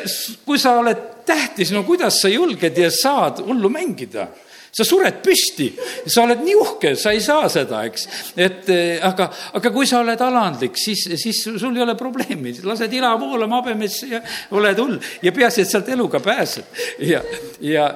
[0.44, 4.28] kui sa oled tähtis, no kuidas sa julged ja saad hullu mängida?
[4.76, 5.70] sa sured püsti,
[6.04, 8.02] sa oled nii uhke, sa ei saa seda, eks.
[8.36, 12.92] et eh, aga, aga kui sa oled alandlik, siis, siis sul ei ole probleemi, lased
[12.98, 14.20] ila voolama habemesse ja
[14.58, 16.68] oled hull ja peaasi, et sealt eluga pääsed.
[17.08, 17.22] ja,
[17.64, 17.88] ja,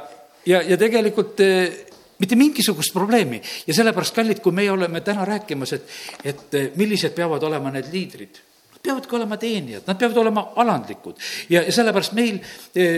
[0.49, 1.90] ja, ja tegelikult eh,
[2.21, 7.17] mitte mingisugust probleemi ja sellepärast, kallid, kui meie oleme täna rääkimas, et, et eh, millised
[7.17, 8.47] peavad olema need liidrid
[8.81, 11.19] peavadki olema teenijad, nad peavad olema alandlikud
[11.53, 12.39] ja, ja sellepärast meil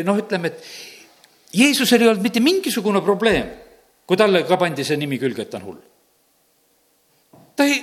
[0.06, 3.50] noh, ütleme, et Jeesusel ei olnud mitte mingisugune probleem
[4.06, 5.80] kui talle ka pandi see nimi külge, et ta on hull.
[7.56, 7.78] ta ei,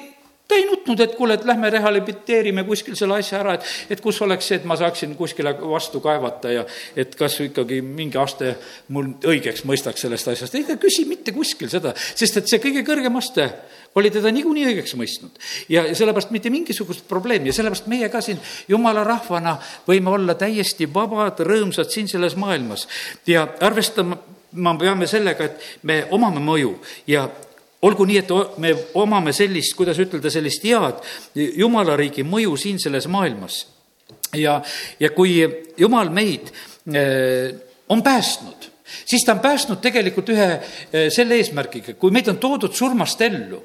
[0.49, 4.17] ta ei nutnud, et kuule, et lähme rehabiliteerime kuskil selle asja ära, et, et kus
[4.25, 6.63] oleks see, et ma saaksin kuskile vastu kaevata ja
[6.97, 8.55] et kas ikkagi mingi aste
[8.95, 10.55] mul õigeks mõistaks sellest asjast.
[10.57, 13.45] ei, ta küsi mitte kuskil seda, sest et see kõige kõrgem aste
[13.99, 15.37] oli teda niikuinii õigeks mõistnud.
[15.69, 20.89] ja sellepärast mitte mingisugust probleemi ja sellepärast meie ka siin jumala rahvana võime olla täiesti
[20.93, 22.87] vabad, rõõmsad siin selles maailmas
[23.27, 24.17] ja arvestama
[24.51, 26.73] me peame sellega, et me omame mõju
[27.07, 27.27] ja
[27.81, 31.03] olgu nii, et me omame sellist, kuidas ütelda, sellist head
[31.35, 33.65] jumala riigi mõju siin selles maailmas.
[34.35, 34.61] ja,
[34.99, 35.39] ja kui
[35.77, 37.55] jumal meid äh,
[37.89, 38.69] on päästnud,
[39.05, 43.63] siis ta on päästnud tegelikult ühe äh, selle eesmärgiga, kui meid on toodud surmast ellu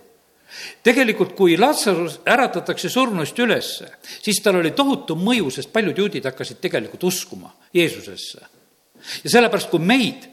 [0.84, 3.88] tegelikult, kui Lazarus äratatakse surnuist ülesse,
[4.22, 8.40] siis tal oli tohutu mõju, sest paljud juudid hakkasid tegelikult uskuma Jeesusesse.
[9.24, 10.28] ja sellepärast, kui meid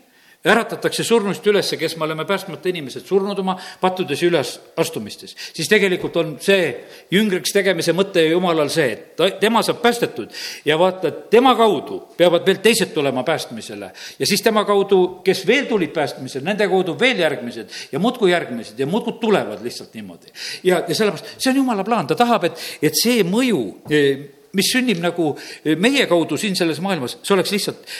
[0.45, 6.17] äratatakse surnuist ülesse, kes me oleme päästmata inimesed, surnud oma pattudes ja ülesastumistes, siis tegelikult
[6.17, 6.71] on see
[7.13, 10.33] jüngriks tegemise mõte jumalal see, et ta, tema saab päästetud
[10.65, 13.91] ja vaata, tema kaudu peavad veel teised tulema päästmisele.
[14.19, 18.79] ja siis tema kaudu, kes veel tulid päästmisele, nende kaudu veel järgmised ja muudkui järgmised
[18.79, 20.33] ja muudkui tulevad lihtsalt niimoodi.
[20.63, 23.63] ja, ja sellepärast see on jumala plaan, ta tahab, et, et see mõju
[24.51, 25.31] mis sünnib nagu
[25.79, 27.91] meie kaudu siin selles maailmas, see oleks lihtsalt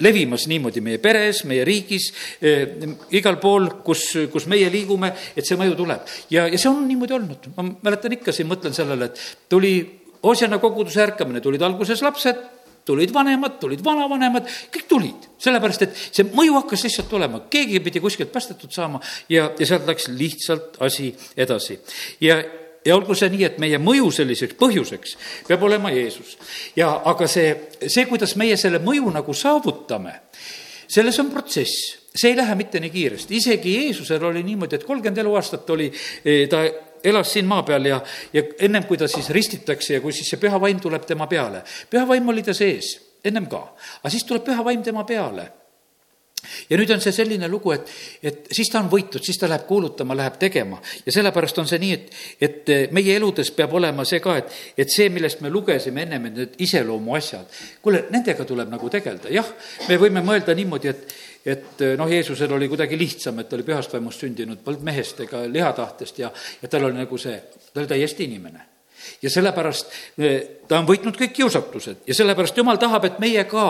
[0.00, 2.78] levimas niimoodi meie peres, meie riigis, eh,
[3.18, 6.00] igal pool, kus, kus meie liigume, et see mõju tuleb.
[6.30, 9.74] ja, ja see on niimoodi olnud, ma mäletan ikka siin, mõtlen sellele, et tuli
[10.22, 12.38] Oosiana koguduse ärkamine, tulid alguses lapsed,
[12.86, 18.02] tulid vanemad, tulid vanavanemad, kõik tulid, sellepärast et see mõju hakkas lihtsalt tulema, keegi pidi
[18.02, 21.78] kuskilt päästetud saama ja, ja sealt läks lihtsalt asi edasi.
[22.22, 22.38] ja,
[22.84, 25.16] ja olgu see nii, et meie mõju selliseks põhjuseks
[25.48, 26.36] peab olema Jeesus.
[26.76, 27.54] ja aga see,
[27.86, 30.14] see, kuidas meie selle mõju nagu saavutame,
[30.90, 35.22] selles on protsess, see ei lähe mitte nii kiiresti, isegi Jeesusel oli niimoodi, et kolmkümmend
[35.24, 35.90] eluaastat oli,
[36.24, 36.64] eh, ta
[37.04, 38.02] elas siin maa peal ja,
[38.32, 41.64] ja ennem kui ta siis ristitakse ja kui siis see püha vaim tuleb tema peale,
[41.90, 43.64] püha vaim oli ta sees, ennem ka,
[44.02, 45.61] aga siis tuleb püha vaim tema peale
[46.70, 47.90] ja nüüd on see selline lugu, et,
[48.22, 50.80] et siis ta on võitud, siis ta läheb kuulutama, läheb tegema.
[51.06, 54.92] Ja sellepärast on see nii, et, et meie eludes peab olema see ka, et, et
[54.92, 59.52] see, millest me lugesime ennem, et need iseloomu asjad, kuule, nendega tuleb nagu tegeleda, jah,
[59.88, 63.90] me võime mõelda niimoodi, et et noh, Jeesusel oli kuidagi lihtsam, et ta oli pühast
[63.90, 66.30] vaimust sündinud, polnud mehest ega lihatahtest ja,
[66.62, 67.34] ja tal oli nagu see,
[67.72, 68.71] ta oli täiesti inimene
[69.22, 73.66] ja sellepärast eh, ta on võitnud kõik kiusatused ja sellepärast jumal tahab, et meie ka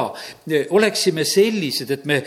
[0.51, 2.20] eh, oleksime sellised, et me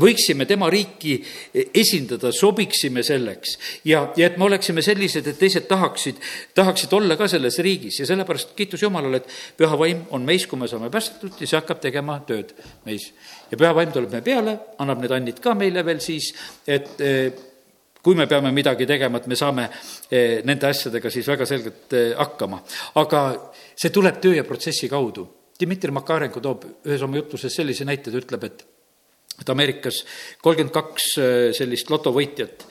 [0.00, 3.56] võiksime tema riiki eh, esindada, sobiksime selleks.
[3.84, 6.20] ja, ja et me oleksime sellised, et teised tahaksid,
[6.54, 10.60] tahaksid olla ka selles riigis ja sellepärast kiitus Jumalale, et püha vaim on meis, kui
[10.60, 12.54] me saame päästetud ja see hakkab tegema tööd
[12.86, 13.10] meis.
[13.50, 16.32] ja püha vaim tuleb meie peale, annab need annid ka meile veel siis,
[16.66, 16.96] et
[18.04, 19.64] kui me peame midagi tegema, et me saame
[20.10, 22.60] eh, nende asjadega siis väga selgelt eh, hakkama.
[23.00, 23.22] aga
[23.72, 25.24] see tuleb töö ja protsessi kaudu.
[25.54, 28.64] Dmitri Makarenko toob ühes oma jutluses sellise näite, ta ütleb, et
[29.34, 30.04] et Ameerikas
[30.44, 32.66] kolmkümmend kaks eh, sellist lotovõitjat,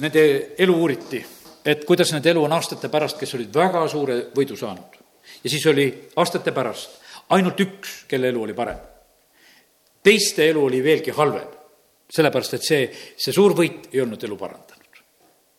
[0.00, 0.22] nende
[0.62, 1.20] elu uuriti,
[1.68, 5.00] et kuidas nende elu on aastate pärast, kes olid väga suure võidu saanud.
[5.42, 7.00] ja siis oli aastate pärast
[7.34, 8.78] ainult üks, kelle elu oli parem.
[10.02, 11.61] teiste elu oli veelgi halvem
[12.12, 12.82] sellepärast, et see,
[13.16, 15.00] see suur võit ei olnud elu parandanud.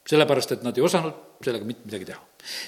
[0.09, 2.21] sellepärast, et nad ei osanud sellega mitte midagi teha.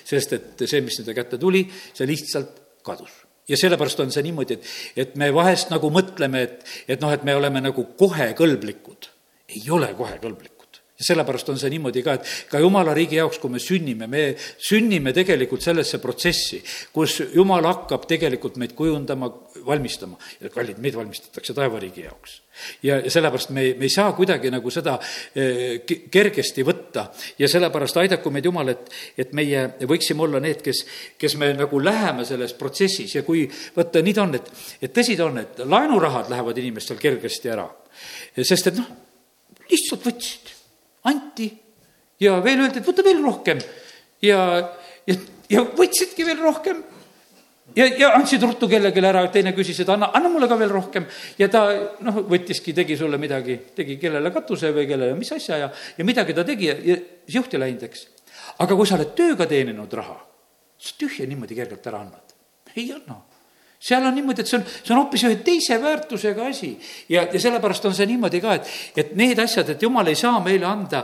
[0.03, 4.57] sest et see, mis nende kätte tuli, see lihtsalt kadus ja sellepärast on see niimoodi,
[4.57, 4.73] et,
[5.03, 9.11] et me vahest nagu mõtleme, et, et noh, et me oleme nagu kohe kõlblikud.
[9.55, 10.54] ei ole kohe kõlblikud
[10.99, 14.23] ja sellepärast on see niimoodi ka, et ka jumala riigi jaoks, kui me sünnime, me
[14.39, 16.61] sünnime tegelikult sellesse protsessi,
[16.95, 19.27] kus jumal hakkab tegelikult meid kujundama,
[19.67, 22.39] valmistama ja kallid, meid valmistatakse taevariigi jaoks.
[22.87, 24.95] ja, sellepärast me, me ei saa kuidagi nagu seda
[25.35, 28.87] eh, kergesti võtta ja sellepärast aidaku meid Jumal, et,
[29.19, 30.85] et meie võiksime olla need, kes,
[31.19, 33.43] kes me nagu läheme selles protsessis ja kui
[33.75, 37.67] võtta, nii ta on, et, et tõsi ta on, et laenurahad lähevad inimestel kergesti ära.
[38.39, 38.93] sest et noh,
[39.67, 40.54] lihtsalt võtsid
[41.11, 41.49] anti
[42.21, 43.61] ja veel öeldi, et võta veel rohkem
[44.23, 44.41] ja,
[45.07, 45.15] ja,
[45.51, 46.81] ja võtsidki veel rohkem
[47.75, 51.07] ja, ja andsid ruttu kellelegi ära, teine küsis, et anna, anna mulle ka veel rohkem.
[51.39, 51.65] ja ta
[52.05, 56.35] noh, võttiski, tegi sulle midagi, tegi kellele katuse või kellele mis asja ja, ja midagi
[56.37, 56.97] ta tegi ja,
[57.37, 58.07] juhti läinud, eks.
[58.63, 60.19] aga kui sa oled tööga teeninud raha,
[60.79, 62.35] sa tühja niimoodi kergelt ära annad.
[62.75, 63.21] ei anna
[63.85, 66.71] seal on niimoodi, et see on, see on hoopis ühe teise väärtusega asi.
[67.11, 68.71] ja, ja sellepärast on see niimoodi ka, et,
[69.03, 71.03] et need asjad, et jumal ei saa meile anda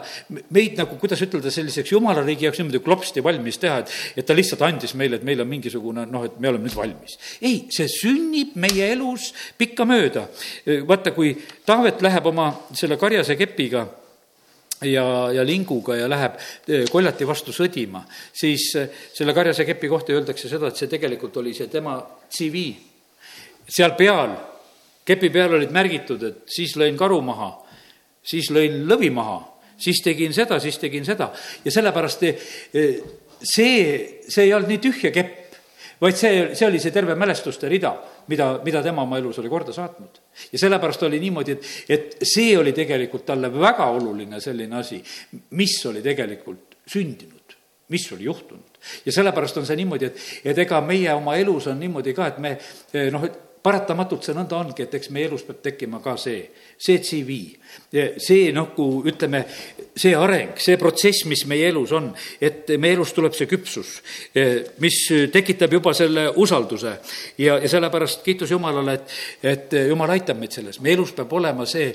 [0.55, 4.37] meid nagu, kuidas ütelda, selliseks jumala riigi jaoks niimoodi klopsti valmis teha, et, et ta
[4.37, 7.17] lihtsalt andis meile, et meil on mingisugune noh, et me oleme nüüd valmis.
[7.41, 10.27] ei, see sünnib meie elus pikkamööda.
[10.87, 13.85] vaata, kui Taavet läheb oma selle karjase kepiga
[14.87, 16.37] ja, ja linguga ja läheb
[16.91, 18.03] koljati vastu sõdima,
[18.33, 18.71] siis
[19.13, 21.99] selle karjase kepi kohta öeldakse seda, et see tegelikult oli see tema
[22.31, 22.65] CV.
[23.71, 24.35] seal peal,
[25.05, 27.51] kepi peal olid märgitud, et siis lõin karu maha,
[28.23, 29.39] siis lõin lõvi maha,
[29.81, 31.31] siis tegin seda, siis tegin seda
[31.65, 32.25] ja sellepärast
[33.41, 33.77] see,
[34.27, 35.40] see ei olnud nii tühja kepp,
[36.01, 37.93] vaid see, see oli see terve mälestuste rida,
[38.31, 40.21] mida, mida tema oma elus oli korda saatnud.
[40.51, 45.01] ja sellepärast oli niimoodi, et, et see oli tegelikult talle väga oluline selline asi,
[45.57, 47.55] mis oli tegelikult sündinud,
[47.93, 48.81] mis oli juhtunud.
[49.05, 52.41] ja sellepärast on see niimoodi, et, et ega meie oma elus on niimoodi ka, et
[52.41, 52.57] me
[53.13, 56.41] noh, et paratamatult see nõnda ongi, et eks meie elus peab tekkima ka see,
[56.81, 57.37] see CV.
[58.17, 59.43] see nagu ütleme,
[59.95, 62.09] see areng, see protsess, mis meie elus on,
[62.41, 63.93] et meie elus tuleb see küpsus,
[64.83, 64.99] mis
[65.31, 66.97] tekitab juba selle usalduse.
[67.37, 71.65] ja, ja sellepärast kiitus Jumalale, et, et Jumal aitab meid selles, meie elus peab olema
[71.69, 71.91] see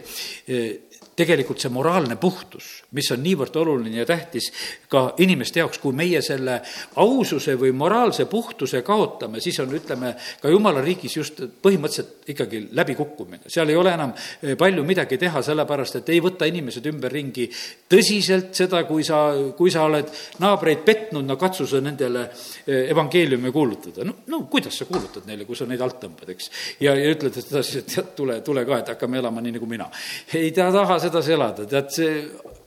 [1.16, 4.50] tegelikult see moraalne puhtus, mis on niivõrd oluline ja tähtis
[4.92, 6.58] ka inimeste jaoks, kui meie selle
[7.00, 10.12] aususe või moraalse puhtuse kaotame, siis on, ütleme,
[10.42, 13.48] ka jumala riigis just põhimõtteliselt ikkagi läbikukkumine.
[13.48, 17.48] seal ei ole enam eh, palju midagi teha, sellepärast et ei võta inimesed ümberringi
[17.88, 19.22] tõsiselt seda, kui sa,
[19.56, 20.12] kui sa oled
[20.44, 24.04] naabreid petnud, no katsu sa nendele eh, evangeeliumi kuulutada.
[24.04, 26.52] no, no kuidas sa kuulutad neile, kui sa neid alt tõmbad, eks.
[26.84, 29.88] ja, ja ütled sedasi, et tule, tule ka, et hakkame elama nii nagu mina.
[30.36, 32.12] ei ta taha sedasi elada, tead, see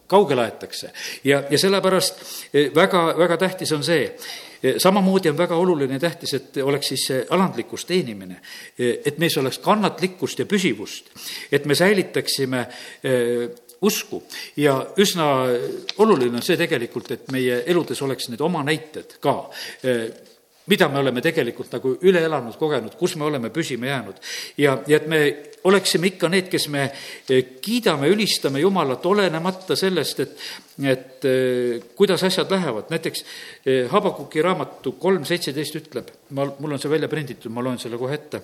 [0.10, 0.92] kaugele aetakse.
[1.24, 2.22] ja, ja sellepärast
[2.54, 4.08] eh, väga, väga tähtis on see,
[4.64, 8.42] eh, samamoodi on väga oluline ja tähtis, et oleks siis see alandlikkus teenimine.
[8.80, 11.14] Eh, et meis oleks kannatlikkust ja püsivust,
[11.52, 12.66] et me säilitaksime
[13.82, 14.24] usku
[14.58, 15.28] ja üsna
[15.98, 19.36] oluline on see tegelikult, et meie eludes oleks need oma näited ka
[20.70, 24.20] mida me oleme tegelikult nagu üle elanud, kogenud, kus me oleme püsima jäänud.
[24.58, 25.20] ja, ja et me
[25.64, 26.84] oleksime ikka need, kes me
[27.30, 30.46] eh, kiidame, ülistame Jumalat, olenemata sellest, et,
[30.84, 32.90] et eh, kuidas asjad lähevad.
[32.90, 33.26] näiteks
[33.66, 37.98] eh, Habakuki raamatu kolm seitseteist ütleb, ma, mul on see välja prinditud, ma loen selle
[37.98, 38.42] kohe ette.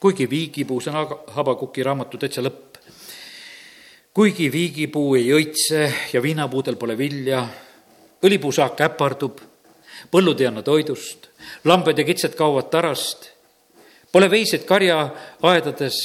[0.00, 2.80] kuigi viigipuu, see on Habakuki raamatu täitsa lõpp.
[4.14, 7.46] kuigi viigipuu ei õitse ja viinapuudel pole vilja,
[8.26, 9.55] õlipuusaak äpardub
[10.10, 11.28] põllud ei anna toidust,
[11.64, 13.30] lambed ja kitsed kaovad tarast,
[14.12, 15.96] pole veiseid karjaaedades.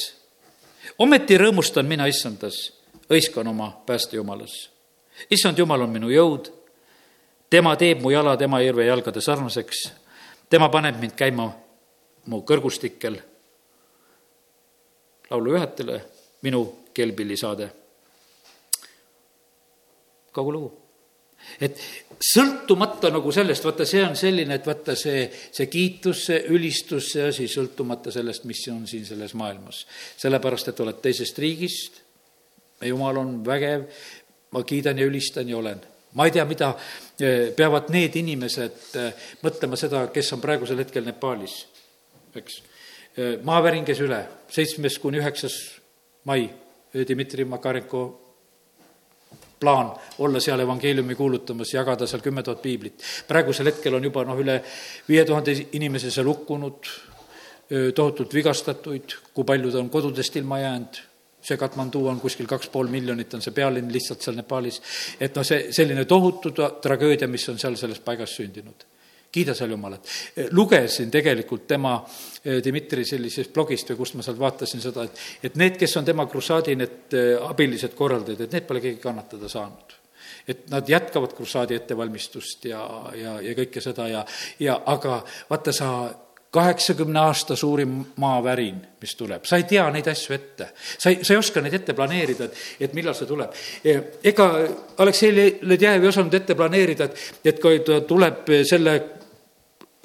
[1.00, 2.74] ometi rõõmustan mina issandas,
[3.10, 4.70] hõiskan oma päästejumalas.
[5.30, 6.52] issand Jumal on minu jõud,
[7.50, 9.92] tema teeb mu jalad Emajõrve jalgade sarnaseks,
[10.50, 11.52] tema paneb mind käima
[12.26, 13.22] mu kõrgustikel.
[15.30, 16.06] laulujuhatajale
[16.42, 17.72] minu kelpillisaade.
[20.32, 20.81] kogu lugu
[21.62, 21.80] et
[22.22, 27.28] sõltumata nagu sellest, vaata, see on selline, et vaata see, see kiitus, see ülistus, see
[27.32, 29.86] asi, sõltumata sellest, mis on siin selles maailmas.
[30.22, 32.02] sellepärast, et oled teisest riigist,
[32.86, 33.88] jumal on vägev,
[34.52, 35.82] ma kiidan ja ülistan ja olen.
[36.14, 36.74] ma ei tea, mida
[37.20, 39.14] eh, peavad need inimesed eh,
[39.44, 41.54] mõtlema seda, kes on praegusel hetkel Nepaalis,
[42.36, 42.58] eks.
[43.16, 44.20] Eh, maavärin käis üle,
[44.52, 45.56] seitsmes kuni üheksas
[46.28, 46.50] mai,
[46.92, 48.21] Dmitri Makarenko
[49.62, 53.04] plaan olla seal evangeeliumi kuulutamas, jagada seal kümme tuhat piiblit.
[53.28, 54.58] praegusel hetkel on juba noh, üle
[55.10, 56.92] viie tuhande inimese seal hukkunud,
[57.96, 61.02] tohutult vigastatuid, kui paljud on kodudest ilma jäänud,
[61.42, 64.82] see Katmandu on kuskil kaks pool miljonit, on see pealinn lihtsalt seal Nepaalis.
[65.20, 66.52] et noh, see selline tohutu
[66.82, 68.91] tragöödia, mis on seal selles paigas sündinud
[69.32, 70.08] kiida seal Jumalat.
[70.52, 71.96] lugesin tegelikult tema,
[72.44, 76.06] eh, Dmitri sellisest blogist või kust ma sealt vaatasin seda, et, et need, kes on
[76.06, 79.98] tema krussaadi need eh, abilised korraldajad, et need pole keegi kannatada saanud
[80.48, 82.82] et nad jätkavad krussaadi ettevalmistust ja,
[83.16, 84.24] ja, ja kõike seda ja,
[84.60, 85.20] ja aga
[85.50, 85.92] vaata, sa
[86.52, 90.68] kaheksakümne aasta suurim maavärin, mis tuleb, sa ei tea neid asju ette.
[90.98, 92.58] sa ei, sa ei oska neid ette planeerida, et,
[92.88, 93.56] et millal see tuleb.
[94.24, 94.50] ega
[94.98, 98.98] Aleksei Ledjajev ei osanud ette planeerida, et, et kui ta tuleb selle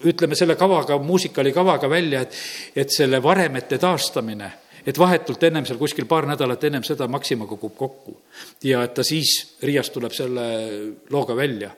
[0.05, 2.36] ütleme selle kavaga, muusikali kavaga välja, et,
[2.76, 4.53] et selle varemete taastamine
[4.86, 8.16] et vahetult ennem seal kuskil paar nädalat ennem seda Maxima kogub kokku.
[8.62, 10.44] ja et ta siis Riias tuleb selle
[11.11, 11.70] looga välja.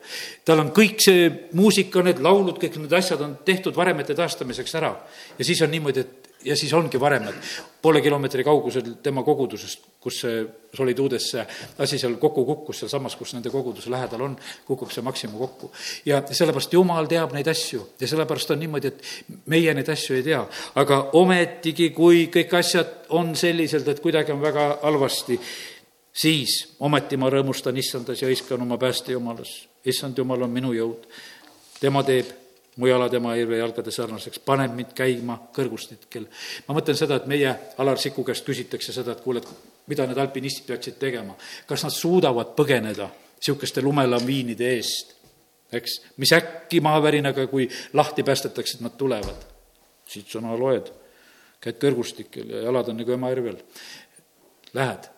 [0.45, 4.93] tal on kõik see muusika, need laulud, kõik need asjad on tehtud varemete taastamiseks ära.
[5.37, 7.35] ja siis on niimoodi, et ja siis ongi varemed
[7.81, 10.39] poole kilomeetri kaugusel tema kogudusest, kus see
[10.75, 11.43] Soliduudes see
[11.81, 14.35] asi seal kokku kukkus, sealsamas, kus nende koguduse lähedal on,
[14.67, 15.71] kukub see Maxima kokku.
[16.05, 20.23] ja sellepärast Jumal teab neid asju ja sellepärast on niimoodi, et meie neid asju ei
[20.23, 20.43] tea.
[20.75, 25.39] aga ometigi, kui kõik asjad on selliselt, et kuidagi on väga halvasti,
[26.13, 29.67] siis ometi ma rõõmustan issandas ja hõiskan oma pääste Jumalas.
[29.85, 31.07] issand Jumal on minu jõud,
[31.79, 32.38] tema teeb
[32.79, 36.27] mu jala tema jalgade sarnaseks, paneb mind käima kõrgustitkel.
[36.67, 40.17] ma mõtlen seda, et meie Alar Siku käest küsitakse seda, et kuule, et mida need
[40.17, 41.35] alpinistid peaksid tegema.
[41.67, 43.09] kas nad suudavad põgeneda
[43.39, 45.15] niisuguste lumelaviinide eest,
[45.71, 49.47] eks, mis äkki maavärinaga, kui lahti päästetakse, et nad tulevad.
[50.09, 50.87] siit sõna loed,
[51.61, 53.57] käid kõrgustikel ja jalad on nagu emajärvel.
[54.73, 55.09] Lähed.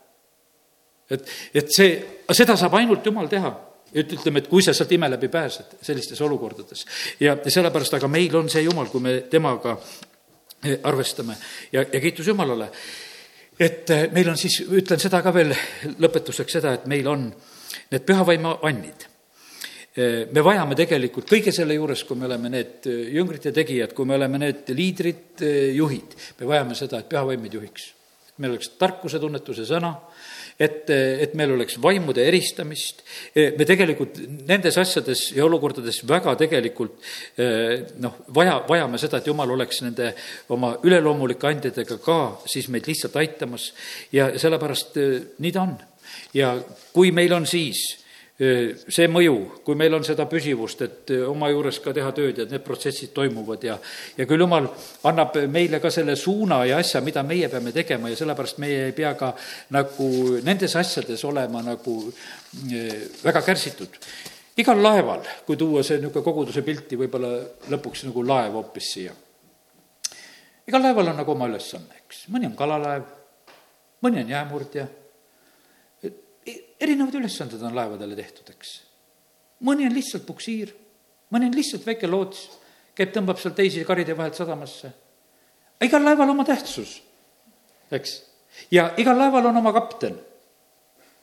[1.09, 1.99] et, et see,
[2.31, 6.21] seda saab ainult Jumal teha et ütleme, et kui sa sealt ime läbi pääsed sellistes
[6.21, 6.85] olukordades.
[7.19, 9.75] ja, sellepärast, aga meil on see Jumal, kui me temaga
[10.63, 11.35] eh, arvestame
[11.71, 12.71] ja, ja kiitus Jumalale.
[13.59, 15.53] et eh, meil on siis, ütlen seda ka veel
[15.99, 17.27] lõpetuseks, seda, et meil on
[17.91, 19.07] need pühavaimu annid
[19.95, 24.15] eh, me vajame tegelikult kõige selle juures, kui me oleme need jüngrite tegijad, kui me
[24.15, 25.43] oleme need liidrid,
[25.75, 27.91] juhid, me vajame seda, et pühavaim meid juhiks.
[28.31, 29.97] et meil oleks tarkuse, tunnetuse sõna
[30.61, 33.03] et, et meil oleks vaimude eristamist,
[33.35, 37.11] me tegelikult nendes asjades ja olukordades väga tegelikult
[38.03, 40.11] noh, vaja, vajame seda, et Jumal oleks nende
[40.53, 43.71] oma üleloomulike andjatega ka siis meid lihtsalt aitamas
[44.13, 44.99] ja sellepärast
[45.41, 45.75] nii ta on.
[46.37, 46.53] ja
[46.93, 48.01] kui meil on siis
[48.41, 52.63] see mõju, kui meil on seda püsivust, et oma juures ka teha tööd ja need
[52.65, 53.75] protsessid toimuvad ja,
[54.17, 54.69] ja küll jumal
[55.09, 58.95] annab meile ka selle suuna ja asja, mida meie peame tegema ja sellepärast meie ei
[58.97, 59.33] pea ka
[59.75, 60.07] nagu
[60.45, 61.97] nendes asjades olema nagu
[63.21, 63.99] väga kärsitud.
[64.57, 67.29] igal laeval, kui tuua see niisugune koguduse pilti võib-olla
[67.69, 69.13] lõpuks nagu laev hoopis siia,
[70.67, 73.05] igal laeval on nagu oma ülesanne, eks, mõni on kalalaev,
[74.01, 74.87] mõni on jäämurdja
[76.45, 78.73] erinevad ülesanded on laevadele tehtud, eks.
[79.67, 80.73] mõni on lihtsalt puksiir,
[81.33, 82.47] mõni on lihtsalt väike loots,
[82.97, 84.91] käib, tõmbab seal teisi karide vahelt sadamasse.
[85.81, 87.01] igal laeval oma tähtsus,
[87.91, 88.17] eks.
[88.71, 90.17] ja igal laeval on oma kapten,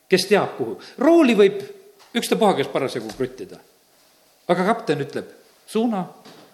[0.09, 0.79] kes teab, kuhu.
[0.97, 1.61] rooli võib
[2.15, 3.59] ükstapuha, kes parasjagu kruttida.
[4.47, 5.35] aga kapten ütleb
[5.67, 6.07] suuna,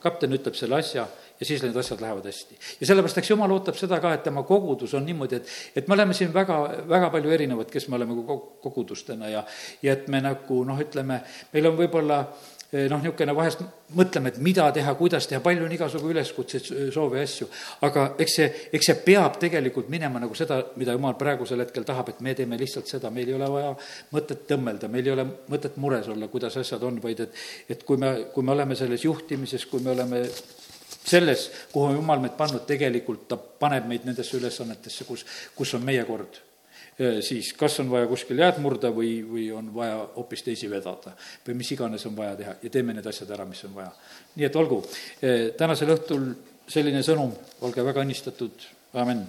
[0.03, 1.07] kapten ütleb selle asja
[1.39, 2.57] ja siis need asjad lähevad hästi.
[2.79, 5.97] ja sellepärast, eks jumal ootab seda ka, et tema kogudus on niimoodi, et, et me
[5.97, 6.59] oleme siin väga,
[6.89, 8.15] väga palju erinevad, kes me oleme
[8.63, 9.45] kogudustena ja,
[9.83, 11.19] ja et me nagu noh, ütleme,
[11.53, 12.21] meil on võib-olla
[12.71, 13.65] eh, noh, niisugune vahest
[13.99, 17.49] mõtleme, et mida teha, kuidas teha, palju on igasugu üleskutseid, soove ja asju,
[17.85, 22.13] aga eks see, eks see peab tegelikult minema nagu seda, mida jumal praegusel hetkel tahab,
[22.13, 23.73] et me teeme lihtsalt seda, meil ei ole vaja
[24.15, 27.41] mõtet tõmmelda, meil ei ole mõtet mures olla, kuidas asjad on, vaid et,
[27.75, 30.23] et kui me, kui me oleme selles juhtimises, kui me oleme
[31.05, 35.25] selles, kuhu Jumal meid pannud, tegelikult ta paneb meid nendesse ülesannetesse, kus,
[35.55, 36.41] kus on meie kord.
[37.21, 41.11] siis kas on vaja kuskil jääd murda või, või on vaja hoopis teisi vedada
[41.47, 43.91] või mis iganes on vaja teha ja teeme need asjad ära, mis on vaja.
[44.35, 44.79] nii et olgu,
[45.57, 46.29] tänasel õhtul
[46.71, 47.35] selline sõnum,
[47.67, 49.25] olge väga õnnistatud, amin